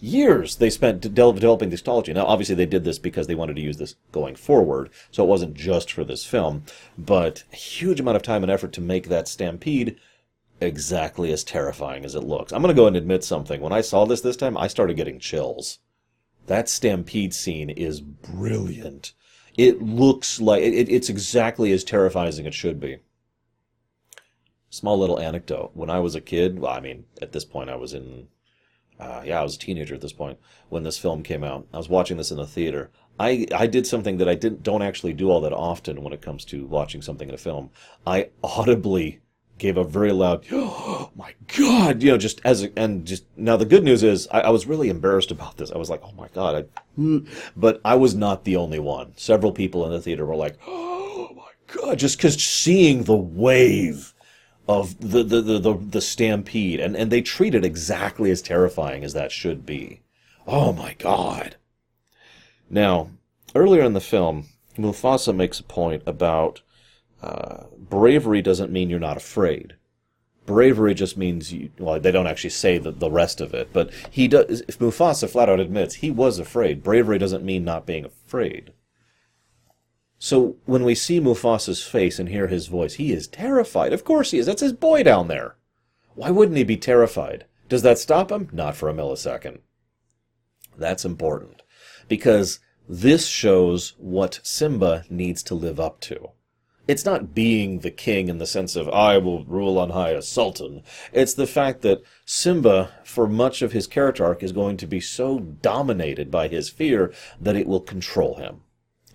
[0.00, 2.12] years they spent developing this technology.
[2.12, 5.28] Now, obviously, they did this because they wanted to use this going forward, so it
[5.28, 6.64] wasn't just for this film,
[6.98, 9.96] but a huge amount of time and effort to make that stampede
[10.60, 12.52] exactly as terrifying as it looks.
[12.52, 13.60] I'm going to go and admit something.
[13.60, 15.78] When I saw this this time, I started getting chills.
[16.46, 19.12] That stampede scene is brilliant.
[19.56, 22.98] It looks like it, it's exactly as terrifying as it should be.
[24.68, 25.70] Small little anecdote.
[25.74, 28.28] When I was a kid, well, I mean, at this point I was in
[28.98, 31.66] uh, yeah, I was a teenager at this point when this film came out.
[31.72, 32.90] I was watching this in the theater.
[33.18, 36.22] I, I did something that I didn't don't actually do all that often when it
[36.22, 37.70] comes to watching something in a film.
[38.06, 39.20] I audibly
[39.58, 43.56] gave a very loud, "Oh my god!" You know, just as a, and just now
[43.56, 45.70] the good news is I, I was really embarrassed about this.
[45.70, 46.66] I was like, "Oh my god!"
[46.98, 47.20] I,
[47.56, 49.12] but I was not the only one.
[49.16, 54.13] Several people in the theater were like, "Oh my god!" Just because seeing the wave
[54.66, 59.12] of the, the, the, the, stampede, and, and they treat it exactly as terrifying as
[59.12, 60.00] that should be.
[60.46, 61.56] Oh my god.
[62.70, 63.10] Now,
[63.54, 64.46] earlier in the film,
[64.78, 66.62] Mufasa makes a point about
[67.22, 69.74] uh, bravery doesn't mean you're not afraid.
[70.46, 73.90] Bravery just means you, well, they don't actually say the, the rest of it, but
[74.10, 76.82] he does, Mufasa flat out admits he was afraid.
[76.82, 78.72] Bravery doesn't mean not being afraid.
[80.24, 83.92] So when we see Mufasa's face and hear his voice, he is terrified.
[83.92, 84.46] Of course he is.
[84.46, 85.56] That's his boy down there.
[86.14, 87.44] Why wouldn't he be terrified?
[87.68, 88.48] Does that stop him?
[88.50, 89.58] Not for a millisecond.
[90.78, 91.60] That's important.
[92.08, 96.30] because this shows what Simba needs to live up to.
[96.86, 100.28] It's not being the king in the sense of, I will rule on high as
[100.28, 100.82] sultan.
[101.12, 105.00] It's the fact that Simba, for much of his character arc, is going to be
[105.00, 108.63] so dominated by his fear that it will control him.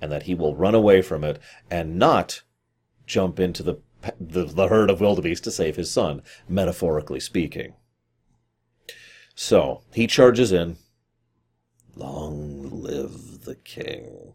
[0.01, 2.41] And that he will run away from it and not
[3.05, 3.75] jump into the,
[4.19, 7.73] the, the herd of wildebeest to save his son, metaphorically speaking.
[9.35, 10.77] So, he charges in.
[11.95, 14.33] Long live the king.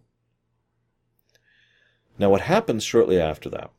[2.19, 3.71] Now, what happens shortly after that?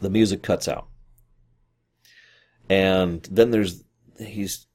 [0.00, 0.86] The music cuts out.
[2.70, 3.84] And then there's,
[4.18, 4.66] he's,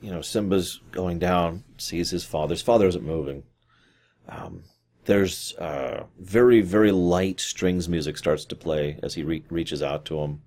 [0.00, 2.52] you know, Simba's going down, sees his father.
[2.52, 3.44] His father isn't moving.
[4.28, 4.64] Um,
[5.04, 10.04] there's uh, very, very light strings music starts to play as he re- reaches out
[10.06, 10.42] to him.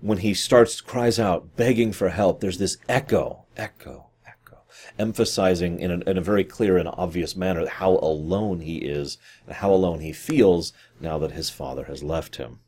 [0.00, 4.58] When he starts, cries out, begging for help, there's this echo, echo, echo,
[4.98, 9.56] emphasizing in a, in a very clear and obvious manner how alone he is and
[9.56, 12.60] how alone he feels now that his father has left him.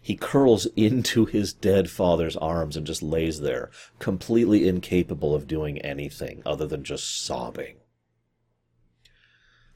[0.00, 5.78] He curls into his dead father's arms and just lays there, completely incapable of doing
[5.80, 7.77] anything other than just sobbing.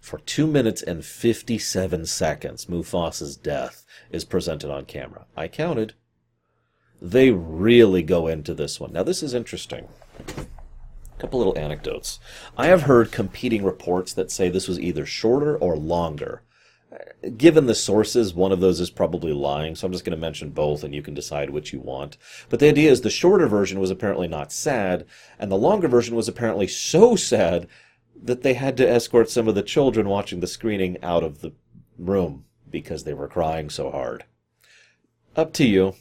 [0.03, 5.27] For 2 minutes and 57 seconds, Mufasa's death is presented on camera.
[5.37, 5.95] I counted.
[7.01, 8.93] They really go into this one.
[8.93, 9.87] Now, this is interesting
[10.27, 12.19] A couple little anecdotes.
[12.59, 16.43] I have heard competing reports that say this was either shorter or longer.
[17.37, 20.51] Given the sources, one of those is probably lying, so I'm just going to mention
[20.51, 22.19] both and you can decide which you want.
[22.51, 25.07] But the idea is the shorter version was apparently not sad,
[25.38, 27.69] and the longer version was apparently so sad
[28.23, 31.53] that they had to escort some of the children watching the screening out of the
[31.99, 34.25] room because they were crying so hard.
[35.37, 35.95] Up to you.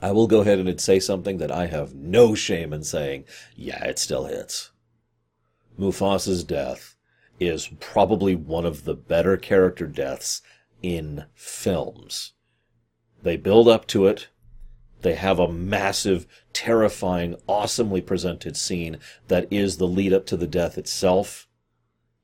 [0.00, 3.24] I will go ahead and say something that I have no shame in saying.
[3.54, 4.70] Yeah, it still hits.
[5.78, 6.96] Mufasa's death
[7.40, 10.42] is probably one of the better character deaths
[10.82, 12.32] in films.
[13.22, 14.28] They build up to it.
[15.06, 20.48] They have a massive, terrifying, awesomely presented scene that is the lead up to the
[20.48, 21.46] death itself.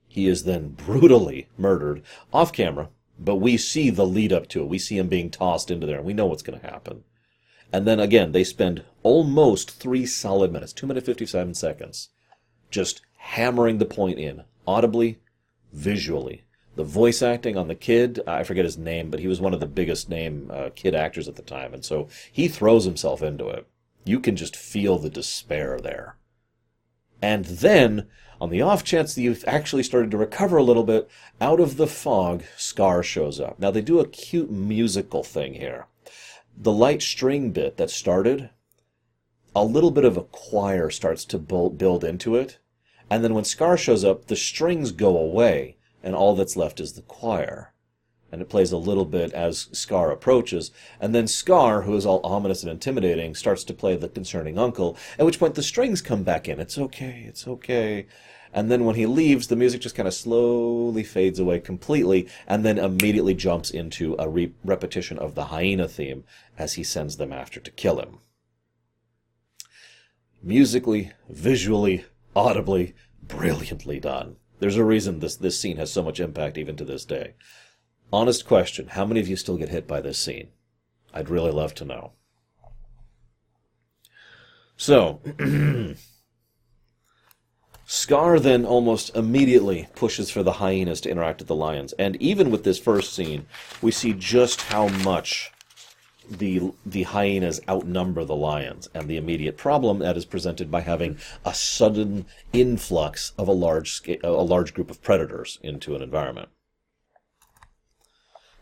[0.09, 2.89] He is then brutally murdered off camera,
[3.21, 4.69] but we see the lead up to it.
[4.69, 7.05] We see him being tossed into there, and we know what's going to happen.
[7.73, 12.09] And then again, they spend almost three solid minutes, 2 minutes 57 seconds,
[12.69, 15.21] just hammering the point in, audibly,
[15.73, 16.43] visually.
[16.75, 19.61] The voice acting on the kid, I forget his name, but he was one of
[19.61, 21.75] the biggest name uh, kid actors at the time.
[21.75, 23.67] And so he throws himself into it.
[24.05, 26.17] You can just feel the despair there.
[27.21, 28.09] And then,
[28.41, 31.09] on the off chance that you've actually started to recover a little bit,
[31.41, 33.61] out of the fog, Scar shows up.
[33.61, 35.87] Now, they do a cute musical thing here
[36.57, 38.51] the light string bit that started,
[39.55, 42.59] a little bit of a choir starts to build into it.
[43.11, 46.93] And then when Scar shows up, the strings go away, and all that's left is
[46.93, 47.73] the choir.
[48.31, 50.71] And it plays a little bit as Scar approaches.
[51.01, 54.97] And then Scar, who is all ominous and intimidating, starts to play the concerning uncle,
[55.19, 56.59] at which point the strings come back in.
[56.59, 58.07] It's okay, it's okay.
[58.55, 62.65] And then when he leaves, the music just kind of slowly fades away completely, and
[62.65, 66.25] then immediately jumps into a re- repetition of the hyena theme
[66.59, 68.19] as he sends them after to kill him.
[70.43, 74.37] Musically, visually, audibly, brilliantly done.
[74.63, 77.35] There's a reason this, this scene has so much impact even to this day.
[78.13, 80.51] Honest question how many of you still get hit by this scene?
[81.13, 82.13] I'd really love to know.
[84.77, 85.21] So,
[87.87, 91.93] Scar then almost immediately pushes for the hyenas to interact with the lions.
[91.95, 93.47] And even with this first scene,
[93.83, 95.51] we see just how much
[96.29, 101.19] the the hyenas outnumber the lions and the immediate problem that is presented by having
[101.45, 106.49] a sudden influx of a large a large group of predators into an environment.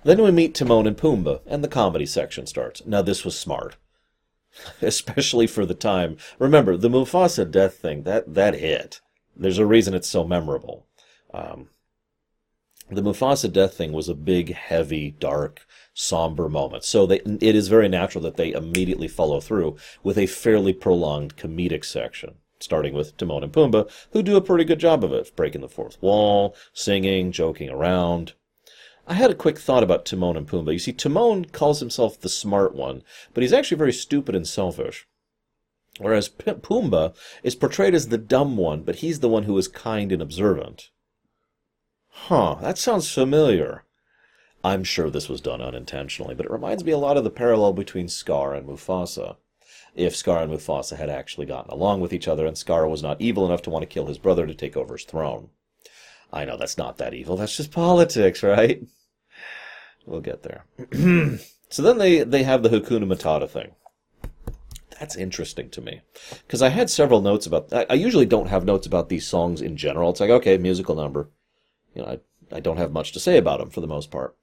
[0.03, 2.85] Then we meet Timon and Pumbaa and the comedy section starts.
[2.87, 3.77] Now this was smart.
[4.83, 6.16] Especially for the time.
[6.38, 9.00] Remember, the Mufasa death thing, that that hit.
[9.37, 10.87] There's a reason it's so memorable.
[11.33, 11.69] Um,
[12.91, 16.85] the Mufasa death thing was a big, heavy, dark, somber moment.
[16.85, 21.37] So they, it is very natural that they immediately follow through with a fairly prolonged
[21.37, 25.35] comedic section, starting with Timon and Pumbaa, who do a pretty good job of it,
[25.37, 28.33] breaking the fourth wall, singing, joking around.
[29.07, 30.73] I had a quick thought about Timon and Pumbaa.
[30.73, 33.03] You see, Timon calls himself the smart one,
[33.35, 35.07] but he's actually very stupid and selfish.
[35.99, 39.69] Whereas P- Pumbaa is portrayed as the dumb one, but he's the one who is
[39.69, 40.91] kind and observant.
[42.11, 43.85] Huh, that sounds familiar.
[44.63, 47.73] I'm sure this was done unintentionally, but it reminds me a lot of the parallel
[47.73, 49.37] between Scar and Mufasa.
[49.94, 53.21] if Scar and Mufasa had actually gotten along with each other and Scar was not
[53.21, 55.48] evil enough to want to kill his brother to take over his throne.
[56.33, 58.83] I know that's not that evil, that's just politics, right?
[60.06, 60.65] We'll get there.
[61.69, 63.75] so then they, they have the Hakuna Matata thing.
[64.98, 66.02] That's interesting to me.
[66.46, 69.63] Because I had several notes about I, I usually don't have notes about these songs
[69.63, 70.11] in general.
[70.11, 71.31] It's like, okay, musical number.
[71.95, 74.37] You know, I, I don't have much to say about him for the most part.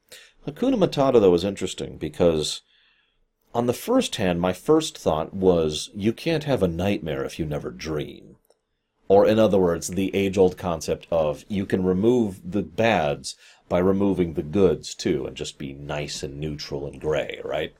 [0.47, 2.61] Hakuna Matata, though, is interesting because
[3.53, 7.45] on the first hand, my first thought was you can't have a nightmare if you
[7.45, 8.37] never dream.
[9.09, 13.35] Or, in other words, the age old concept of you can remove the bads
[13.69, 17.73] by removing the goods too and just be nice and neutral and gray, right?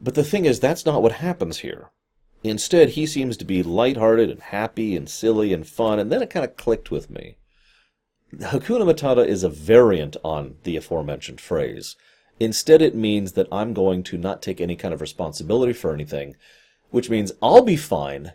[0.00, 1.90] But the thing is, that's not what happens here.
[2.42, 6.30] Instead, he seems to be light-hearted and happy and silly and fun, and then it
[6.30, 7.36] kind of clicked with me.
[8.34, 11.96] Hakuna Matata is a variant on the aforementioned phrase.
[12.38, 16.36] Instead, it means that I'm going to not take any kind of responsibility for anything,
[16.90, 18.32] which means I'll be fine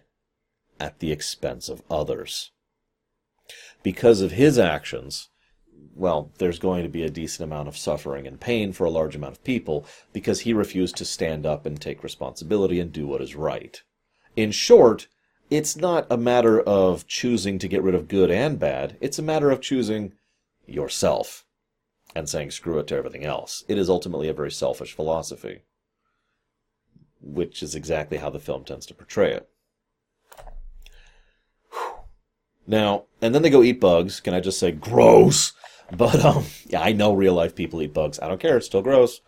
[0.80, 2.52] at the expense of others.
[3.82, 5.30] Because of his actions,
[5.96, 9.16] well, there's going to be a decent amount of suffering and pain for a large
[9.16, 13.22] amount of people because he refused to stand up and take responsibility and do what
[13.22, 13.82] is right.
[14.36, 15.08] In short,
[15.50, 19.24] it's not a matter of choosing to get rid of good and bad, it's a
[19.24, 20.14] matter of choosing
[20.66, 21.46] yourself
[22.16, 23.64] and saying screw it to everything else.
[23.68, 25.62] It is ultimately a very selfish philosophy,
[27.22, 29.50] which is exactly how the film tends to portray it.
[32.68, 34.20] Now, and then they go eat bugs.
[34.20, 35.54] Can I just say gross?
[35.96, 38.20] But um, yeah, I know real life people eat bugs.
[38.20, 38.58] I don't care.
[38.58, 39.22] It's still gross.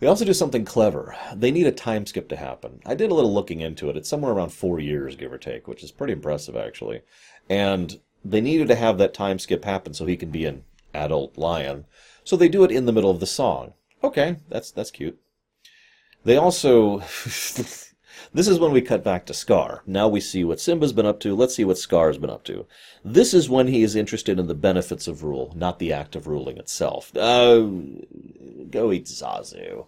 [0.00, 1.14] They also do something clever.
[1.34, 2.80] They need a time skip to happen.
[2.86, 3.96] I did a little looking into it.
[3.98, 7.02] It's somewhere around four years, give or take, which is pretty impressive, actually.
[7.50, 11.36] And they needed to have that time skip happen so he can be an adult
[11.36, 11.84] lion.
[12.24, 13.74] So they do it in the middle of the song.
[14.02, 15.20] Okay, that's that's cute.
[16.24, 17.00] They also
[18.32, 19.82] This is when we cut back to Scar.
[19.86, 21.34] Now we see what Simba's been up to.
[21.34, 22.66] Let's see what Scar's been up to.
[23.04, 26.26] This is when he is interested in the benefits of rule, not the act of
[26.26, 27.12] ruling itself.
[27.16, 27.82] Oh,
[28.70, 29.86] go eat Zazu.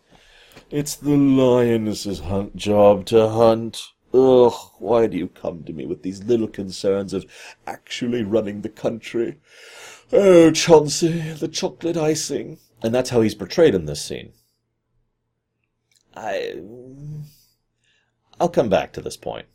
[0.71, 3.83] It's the lioness's hunt job to hunt.
[4.15, 7.25] Ugh, why do you come to me with these little concerns of
[7.67, 9.39] actually running the country?
[10.13, 12.59] Oh, Chauncey, the chocolate icing.
[12.83, 14.33] And that's how he's portrayed in this scene.
[16.15, 16.61] I
[18.43, 19.47] I'll come back to this point.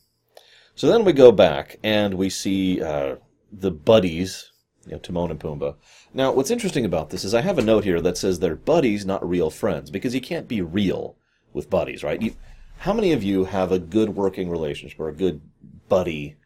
[0.76, 3.18] So then we go back and we see uh,
[3.52, 4.54] the buddies,
[4.86, 5.76] you know, Timon and Pumbaa.
[6.14, 9.06] Now, what's interesting about this is I have a note here that says they're buddies,
[9.06, 11.18] not real friends, because you can't be real
[11.52, 12.22] with buddies, right?
[12.22, 12.34] You,
[12.78, 15.42] how many of you have a good working relationship or a good
[15.90, 16.38] buddy,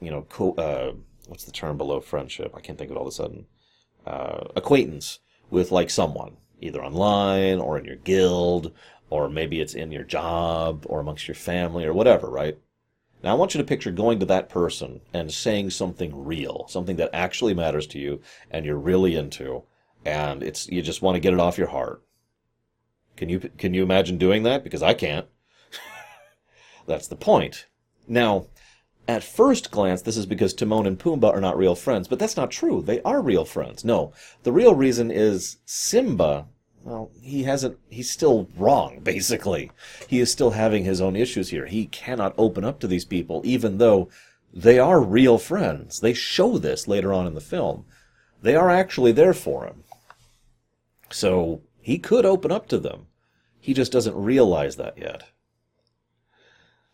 [0.00, 0.92] you know, co- uh,
[1.26, 2.54] what's the term below friendship?
[2.56, 3.44] I can't think of it all of a sudden.
[4.06, 5.18] Uh, acquaintance
[5.50, 8.72] with like someone, either online or in your guild
[9.10, 12.56] or maybe it's in your job or amongst your family or whatever, right?
[13.22, 16.96] Now I want you to picture going to that person and saying something real, something
[16.96, 19.64] that actually matters to you and you're really into,
[20.04, 22.02] and it's you just want to get it off your heart.
[23.16, 24.64] Can you can you imagine doing that?
[24.64, 25.26] Because I can't.
[26.86, 27.66] That's the point.
[28.08, 28.46] Now,
[29.06, 32.36] at first glance, this is because Timon and Pumbaa are not real friends, but that's
[32.36, 32.80] not true.
[32.80, 33.84] They are real friends.
[33.84, 34.12] No,
[34.44, 36.46] the real reason is Simba
[36.82, 39.70] well, he hasn't, he's still wrong, basically.
[40.08, 41.66] He is still having his own issues here.
[41.66, 44.08] He cannot open up to these people, even though
[44.52, 46.00] they are real friends.
[46.00, 47.84] They show this later on in the film.
[48.42, 49.84] They are actually there for him.
[51.10, 53.06] So, he could open up to them.
[53.58, 55.24] He just doesn't realize that yet.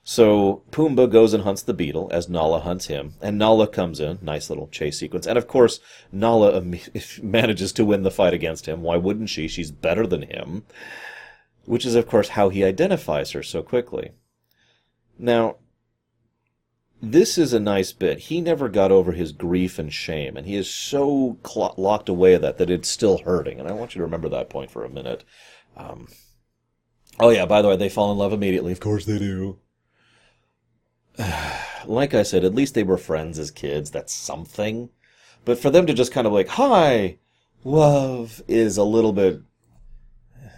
[0.09, 4.21] So Pumbaa goes and hunts the beetle as Nala hunts him, and Nala comes in.
[4.23, 5.27] Nice little chase sequence.
[5.27, 5.81] And of course,
[6.13, 6.63] Nala
[7.25, 8.83] manages to win the fight against him.
[8.83, 9.49] Why wouldn't she?
[9.49, 10.63] She's better than him.
[11.65, 14.13] Which is, of course, how he identifies her so quickly.
[15.19, 15.57] Now,
[17.03, 18.21] this is a nice bit.
[18.21, 22.37] He never got over his grief and shame, and he is so cl- locked away
[22.37, 23.59] at that that it's still hurting.
[23.59, 25.25] And I want you to remember that point for a minute.
[25.77, 26.07] Um,
[27.19, 28.71] oh, yeah, by the way, they fall in love immediately.
[28.71, 29.59] Of course they do.
[31.87, 33.91] like I said, at least they were friends as kids.
[33.91, 34.91] That's something.
[35.45, 37.19] But for them to just kind of like, hi,
[37.64, 39.41] love, is a little bit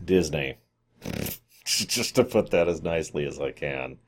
[0.05, 0.57] Disney.
[1.65, 3.99] just to put that as nicely as I can.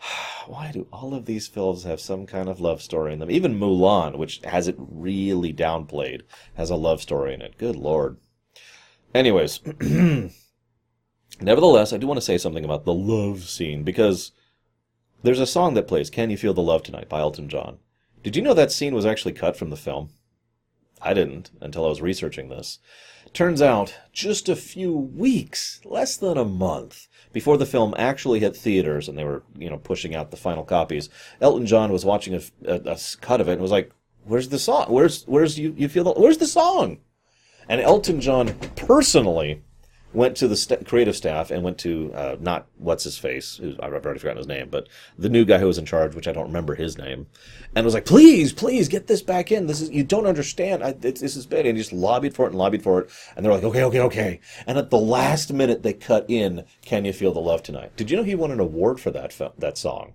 [0.46, 3.30] Why do all of these films have some kind of love story in them?
[3.30, 6.22] Even Mulan, which has it really downplayed,
[6.54, 7.58] has a love story in it.
[7.58, 8.18] Good lord.
[9.14, 9.60] Anyways,
[11.40, 14.32] nevertheless, I do want to say something about the love scene because
[15.22, 17.78] there's a song that plays, Can You Feel the Love Tonight by Elton John.
[18.22, 20.10] Did you know that scene was actually cut from the film?
[21.00, 22.78] I didn't until I was researching this.
[23.32, 28.56] Turns out, just a few weeks, less than a month, before the film actually hit
[28.56, 31.08] theaters and they were, you know, pushing out the final copies,
[31.40, 33.90] Elton John was watching a, a, a cut of it and was like,
[34.24, 34.86] "Where's the song?
[34.88, 36.98] Where's where's you you feel the, where's the song?"
[37.68, 39.62] And Elton John personally
[40.14, 43.74] went to the st- creative staff and went to uh, not what's his face, who
[43.80, 44.88] I've already forgotten his name, but
[45.18, 47.26] the new guy who was in charge, which I don't remember his name,
[47.74, 49.66] and was like, "Please, please get this back in.
[49.66, 50.82] This is you don't understand.
[50.82, 53.44] I, this is bad." And he just lobbied for it and lobbied for it, and
[53.44, 57.12] they're like, "Okay, okay, okay." And at the last minute, they cut in "Can You
[57.12, 60.14] Feel the Love Tonight." Did you know he won an award for that that song?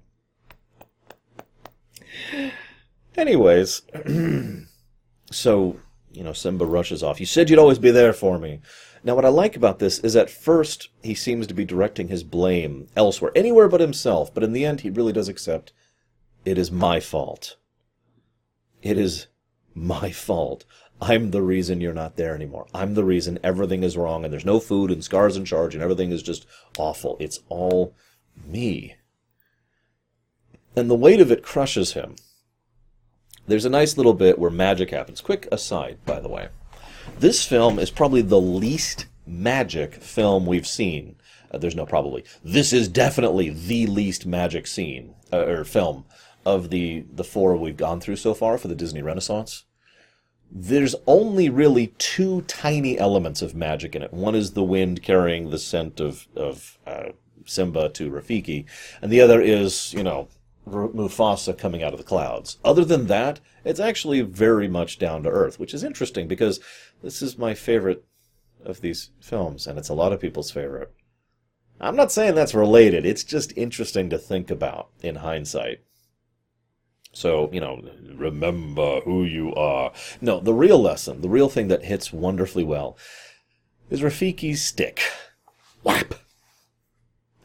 [3.15, 3.81] Anyways,
[5.31, 5.77] so
[6.17, 7.19] you know, Simba rushes off.
[7.19, 8.61] You said you'd always be there for me.
[9.07, 12.25] Now, what I like about this is at first he seems to be directing his
[12.25, 15.71] blame elsewhere, anywhere but himself, but in the end he really does accept
[16.43, 17.55] it is my fault.
[18.81, 19.27] It is
[19.73, 20.65] my fault.
[20.99, 22.67] I'm the reason you're not there anymore.
[22.73, 25.81] I'm the reason everything is wrong and there's no food and Scar's in charge and
[25.81, 26.45] everything is just
[26.77, 27.15] awful.
[27.21, 27.95] It's all
[28.45, 28.97] me.
[30.75, 32.17] And the weight of it crushes him.
[33.47, 35.21] There's a nice little bit where magic happens.
[35.21, 36.49] Quick aside, by the way.
[37.19, 41.15] This film is probably the least magic film we've seen.
[41.51, 42.23] Uh, there's no probably.
[42.43, 46.05] This is definitely the least magic scene uh, or film
[46.45, 49.65] of the the four we've gone through so far for the Disney Renaissance.
[50.49, 54.13] There's only really two tiny elements of magic in it.
[54.13, 57.09] One is the wind carrying the scent of of uh,
[57.45, 58.65] Simba to Rafiki,
[59.01, 60.29] and the other is you know
[60.69, 62.57] Mufasa coming out of the clouds.
[62.63, 66.59] Other than that, it's actually very much down to earth, which is interesting because
[67.01, 68.05] this is my favorite
[68.65, 70.93] of these films, and it's a lot of people's favorite.
[71.79, 75.81] I'm not saying that's related, it's just interesting to think about in hindsight.
[77.13, 77.81] So, you know,
[78.13, 79.91] remember who you are.
[80.21, 82.97] No, the real lesson, the real thing that hits wonderfully well,
[83.89, 85.01] is Rafiki's stick.
[85.83, 86.15] Whap!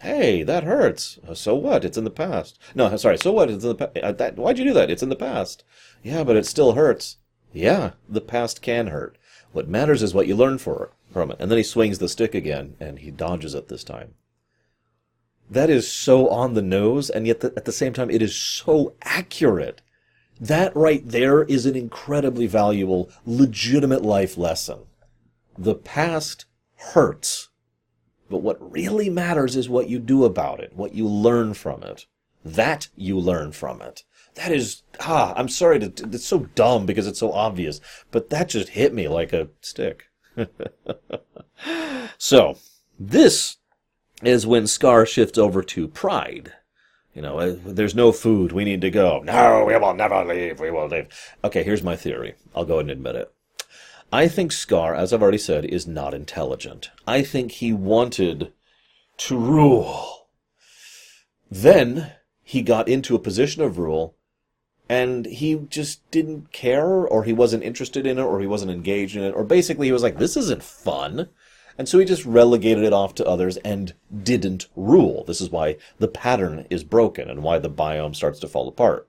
[0.01, 1.21] Hey, that hurts.
[1.27, 1.85] Uh, So what?
[1.85, 2.59] It's in the past.
[2.75, 3.19] No, sorry.
[3.19, 3.49] So what?
[3.51, 4.19] It's in the past.
[4.19, 4.91] That, why'd you do that?
[4.91, 5.63] It's in the past.
[6.03, 7.19] Yeah, but it still hurts.
[7.53, 9.17] Yeah, the past can hurt.
[9.53, 11.37] What matters is what you learn for from it.
[11.39, 14.15] And then he swings the stick again, and he dodges it this time.
[15.51, 18.35] That is so on the nose, and yet the, at the same time, it is
[18.35, 19.83] so accurate.
[20.41, 24.87] That right there is an incredibly valuable, legitimate life lesson.
[25.59, 26.47] The past
[26.77, 27.51] hurts,
[28.31, 32.07] but what really matters is what you do about it, what you learn from it.
[32.45, 34.05] That you learn from it.
[34.35, 37.81] That is, ah, I'm sorry to, it's so dumb because it's so obvious,
[38.11, 40.05] but that just hit me like a stick.
[42.19, 42.57] so,
[42.99, 43.57] this
[44.23, 46.53] is when Scar shifts over to pride.
[47.15, 49.21] You know, uh, there's no food, we need to go.
[49.23, 51.09] No, we will never leave, we will leave.
[51.45, 52.35] Okay, here's my theory.
[52.55, 53.33] I'll go and admit it.
[54.11, 56.91] I think Scar, as I've already said, is not intelligent.
[57.07, 58.53] I think he wanted
[59.19, 60.29] to rule.
[61.51, 62.13] Then
[62.43, 64.17] he got into a position of rule
[64.93, 69.17] and he just didn't care or he wasn't interested in it or he wasn't engaged
[69.17, 71.31] in it or basically he was like this isn't fun.
[71.79, 75.25] And so he just relegated it off to others and didn't rule.
[75.25, 79.09] This is why the pattern is broken and why the biome starts to fall apart.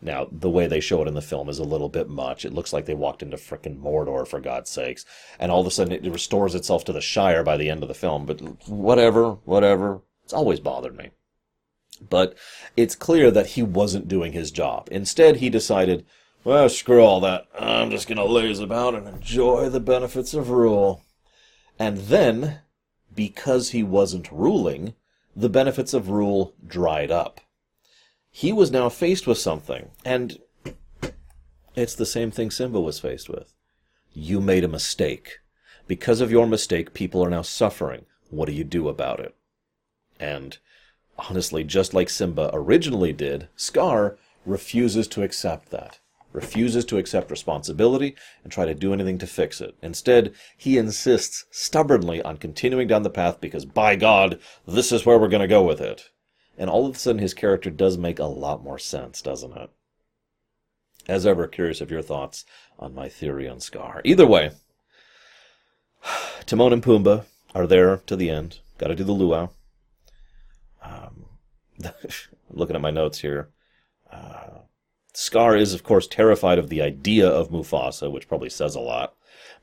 [0.00, 2.46] Now the way they show it in the film is a little bit much.
[2.46, 5.04] It looks like they walked into frickin' mordor for god's sakes.
[5.38, 7.88] And all of a sudden it restores itself to the shire by the end of
[7.88, 8.24] the film.
[8.24, 10.00] But whatever whatever.
[10.24, 11.10] It's always bothered me
[12.08, 12.36] but
[12.76, 14.88] it's clear that he wasn't doing his job.
[14.90, 16.04] Instead, he decided,
[16.44, 17.46] well, screw all that.
[17.58, 21.04] I'm just going to laze about and enjoy the benefits of rule.
[21.78, 22.60] And then,
[23.14, 24.94] because he wasn't ruling,
[25.34, 27.40] the benefits of rule dried up.
[28.30, 30.38] He was now faced with something, and
[31.74, 33.54] it's the same thing Simba was faced with.
[34.12, 35.38] You made a mistake.
[35.86, 38.06] Because of your mistake, people are now suffering.
[38.30, 39.34] What do you do about it?
[40.18, 40.58] And
[41.18, 45.98] honestly, just like Simba originally did, Scar refuses to accept that.
[46.32, 49.74] Refuses to accept responsibility and try to do anything to fix it.
[49.82, 55.18] Instead, he insists stubbornly on continuing down the path because, by God, this is where
[55.18, 56.10] we're going to go with it.
[56.56, 59.70] And all of a sudden, his character does make a lot more sense, doesn't it?
[61.06, 62.44] As ever, curious of your thoughts
[62.78, 64.00] on my theory on Scar.
[64.04, 64.52] Either way,
[66.46, 68.60] Timon and Pumbaa are there to the end.
[68.78, 69.50] Got to do the luau.
[70.82, 71.26] Um,
[72.50, 73.50] looking at my notes here.
[74.10, 74.60] Uh,
[75.14, 79.14] Scar is, of course, terrified of the idea of Mufasa, which probably says a lot,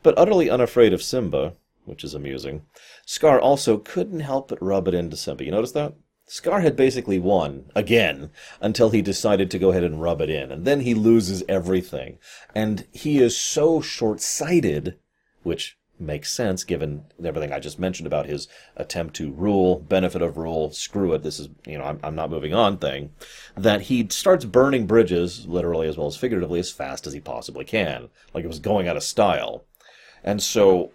[0.04, 1.54] but utterly unafraid of Simba,
[1.86, 2.64] which is amusing.
[3.06, 5.44] Scar also couldn't help but rub it into Simba.
[5.44, 5.96] You notice that?
[6.28, 8.30] Scar had basically won, again,
[8.62, 10.52] until he decided to go ahead and rub it in.
[10.52, 12.20] And then he loses everything.
[12.54, 15.00] And he is so short sighted,
[15.42, 20.38] which makes sense given everything I just mentioned about his attempt to rule, benefit of
[20.38, 23.12] rule, screw it, this is, you know, I'm, I'm not moving on thing,
[23.56, 27.66] that he starts burning bridges, literally as well as figuratively, as fast as he possibly
[27.66, 28.10] can.
[28.34, 29.66] Like it was going out of style.
[30.24, 30.92] And so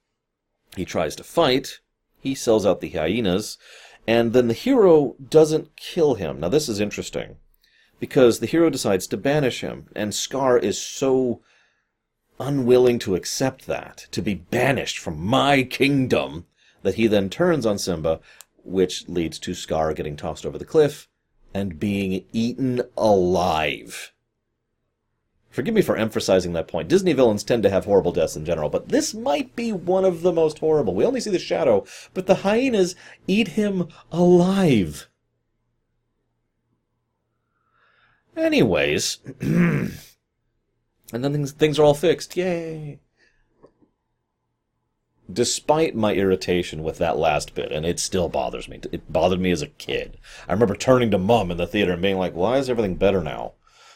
[0.76, 1.80] he tries to fight,
[2.20, 3.58] he sells out the hyenas,
[4.06, 6.40] and then the hero doesn't kill him.
[6.40, 7.36] Now, this is interesting
[8.00, 11.40] because the hero decides to banish him, and Scar is so
[12.38, 16.46] unwilling to accept that, to be banished from my kingdom,
[16.82, 18.20] that he then turns on Simba,
[18.64, 21.08] which leads to Scar getting tossed over the cliff
[21.54, 24.12] and being eaten alive.
[25.50, 26.88] Forgive me for emphasizing that point.
[26.88, 30.22] Disney villains tend to have horrible deaths in general, but this might be one of
[30.22, 30.94] the most horrible.
[30.94, 32.94] We only see the shadow, but the hyenas
[33.26, 35.08] eat him alive.
[38.34, 39.18] Anyways,
[41.12, 42.36] and then things, things are all fixed.
[42.36, 43.00] Yay!
[45.32, 48.80] Despite my irritation with that last bit, and it still bothers me.
[48.90, 50.18] It bothered me as a kid.
[50.48, 53.22] I remember turning to mom in the theater and being like, why is everything better
[53.22, 53.52] now?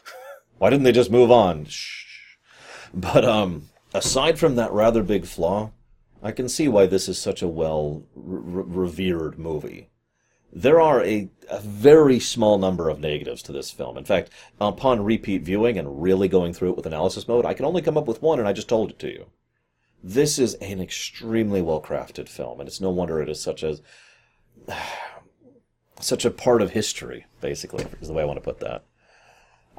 [0.59, 1.67] Why didn't they just move on?
[1.67, 2.05] Shh.
[2.95, 5.73] But um, aside from that rather big flaw,
[6.23, 9.91] I can see why this is such a well re- revered movie.
[10.57, 13.99] There are a, a very small number of negatives to this film.
[13.99, 17.67] In fact, upon repeat viewing and really going through it with analysis mode, I can
[17.67, 19.27] only come up with one, and I just told it to you.
[20.03, 23.77] This is an extremely well crafted film, and it's no wonder it is such a
[26.01, 27.27] such a part of history.
[27.43, 28.87] Basically, is the way I want to put that.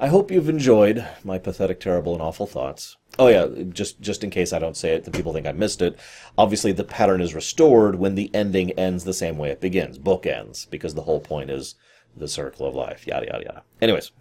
[0.00, 2.96] I hope you've enjoyed my pathetic, terrible, and awful thoughts.
[3.18, 5.82] Oh yeah, just just in case I don't say it, the people think I missed
[5.82, 5.98] it.
[6.36, 10.24] Obviously, the pattern is restored when the ending ends the same way it begins, book
[10.24, 11.74] ends, because the whole point is
[12.16, 13.06] the circle of life.
[13.08, 13.62] Yada yada yada.
[13.82, 14.12] Anyways,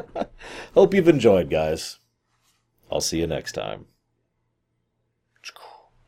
[0.74, 2.00] hope you've enjoyed, guys.
[2.90, 3.86] I'll see you next time.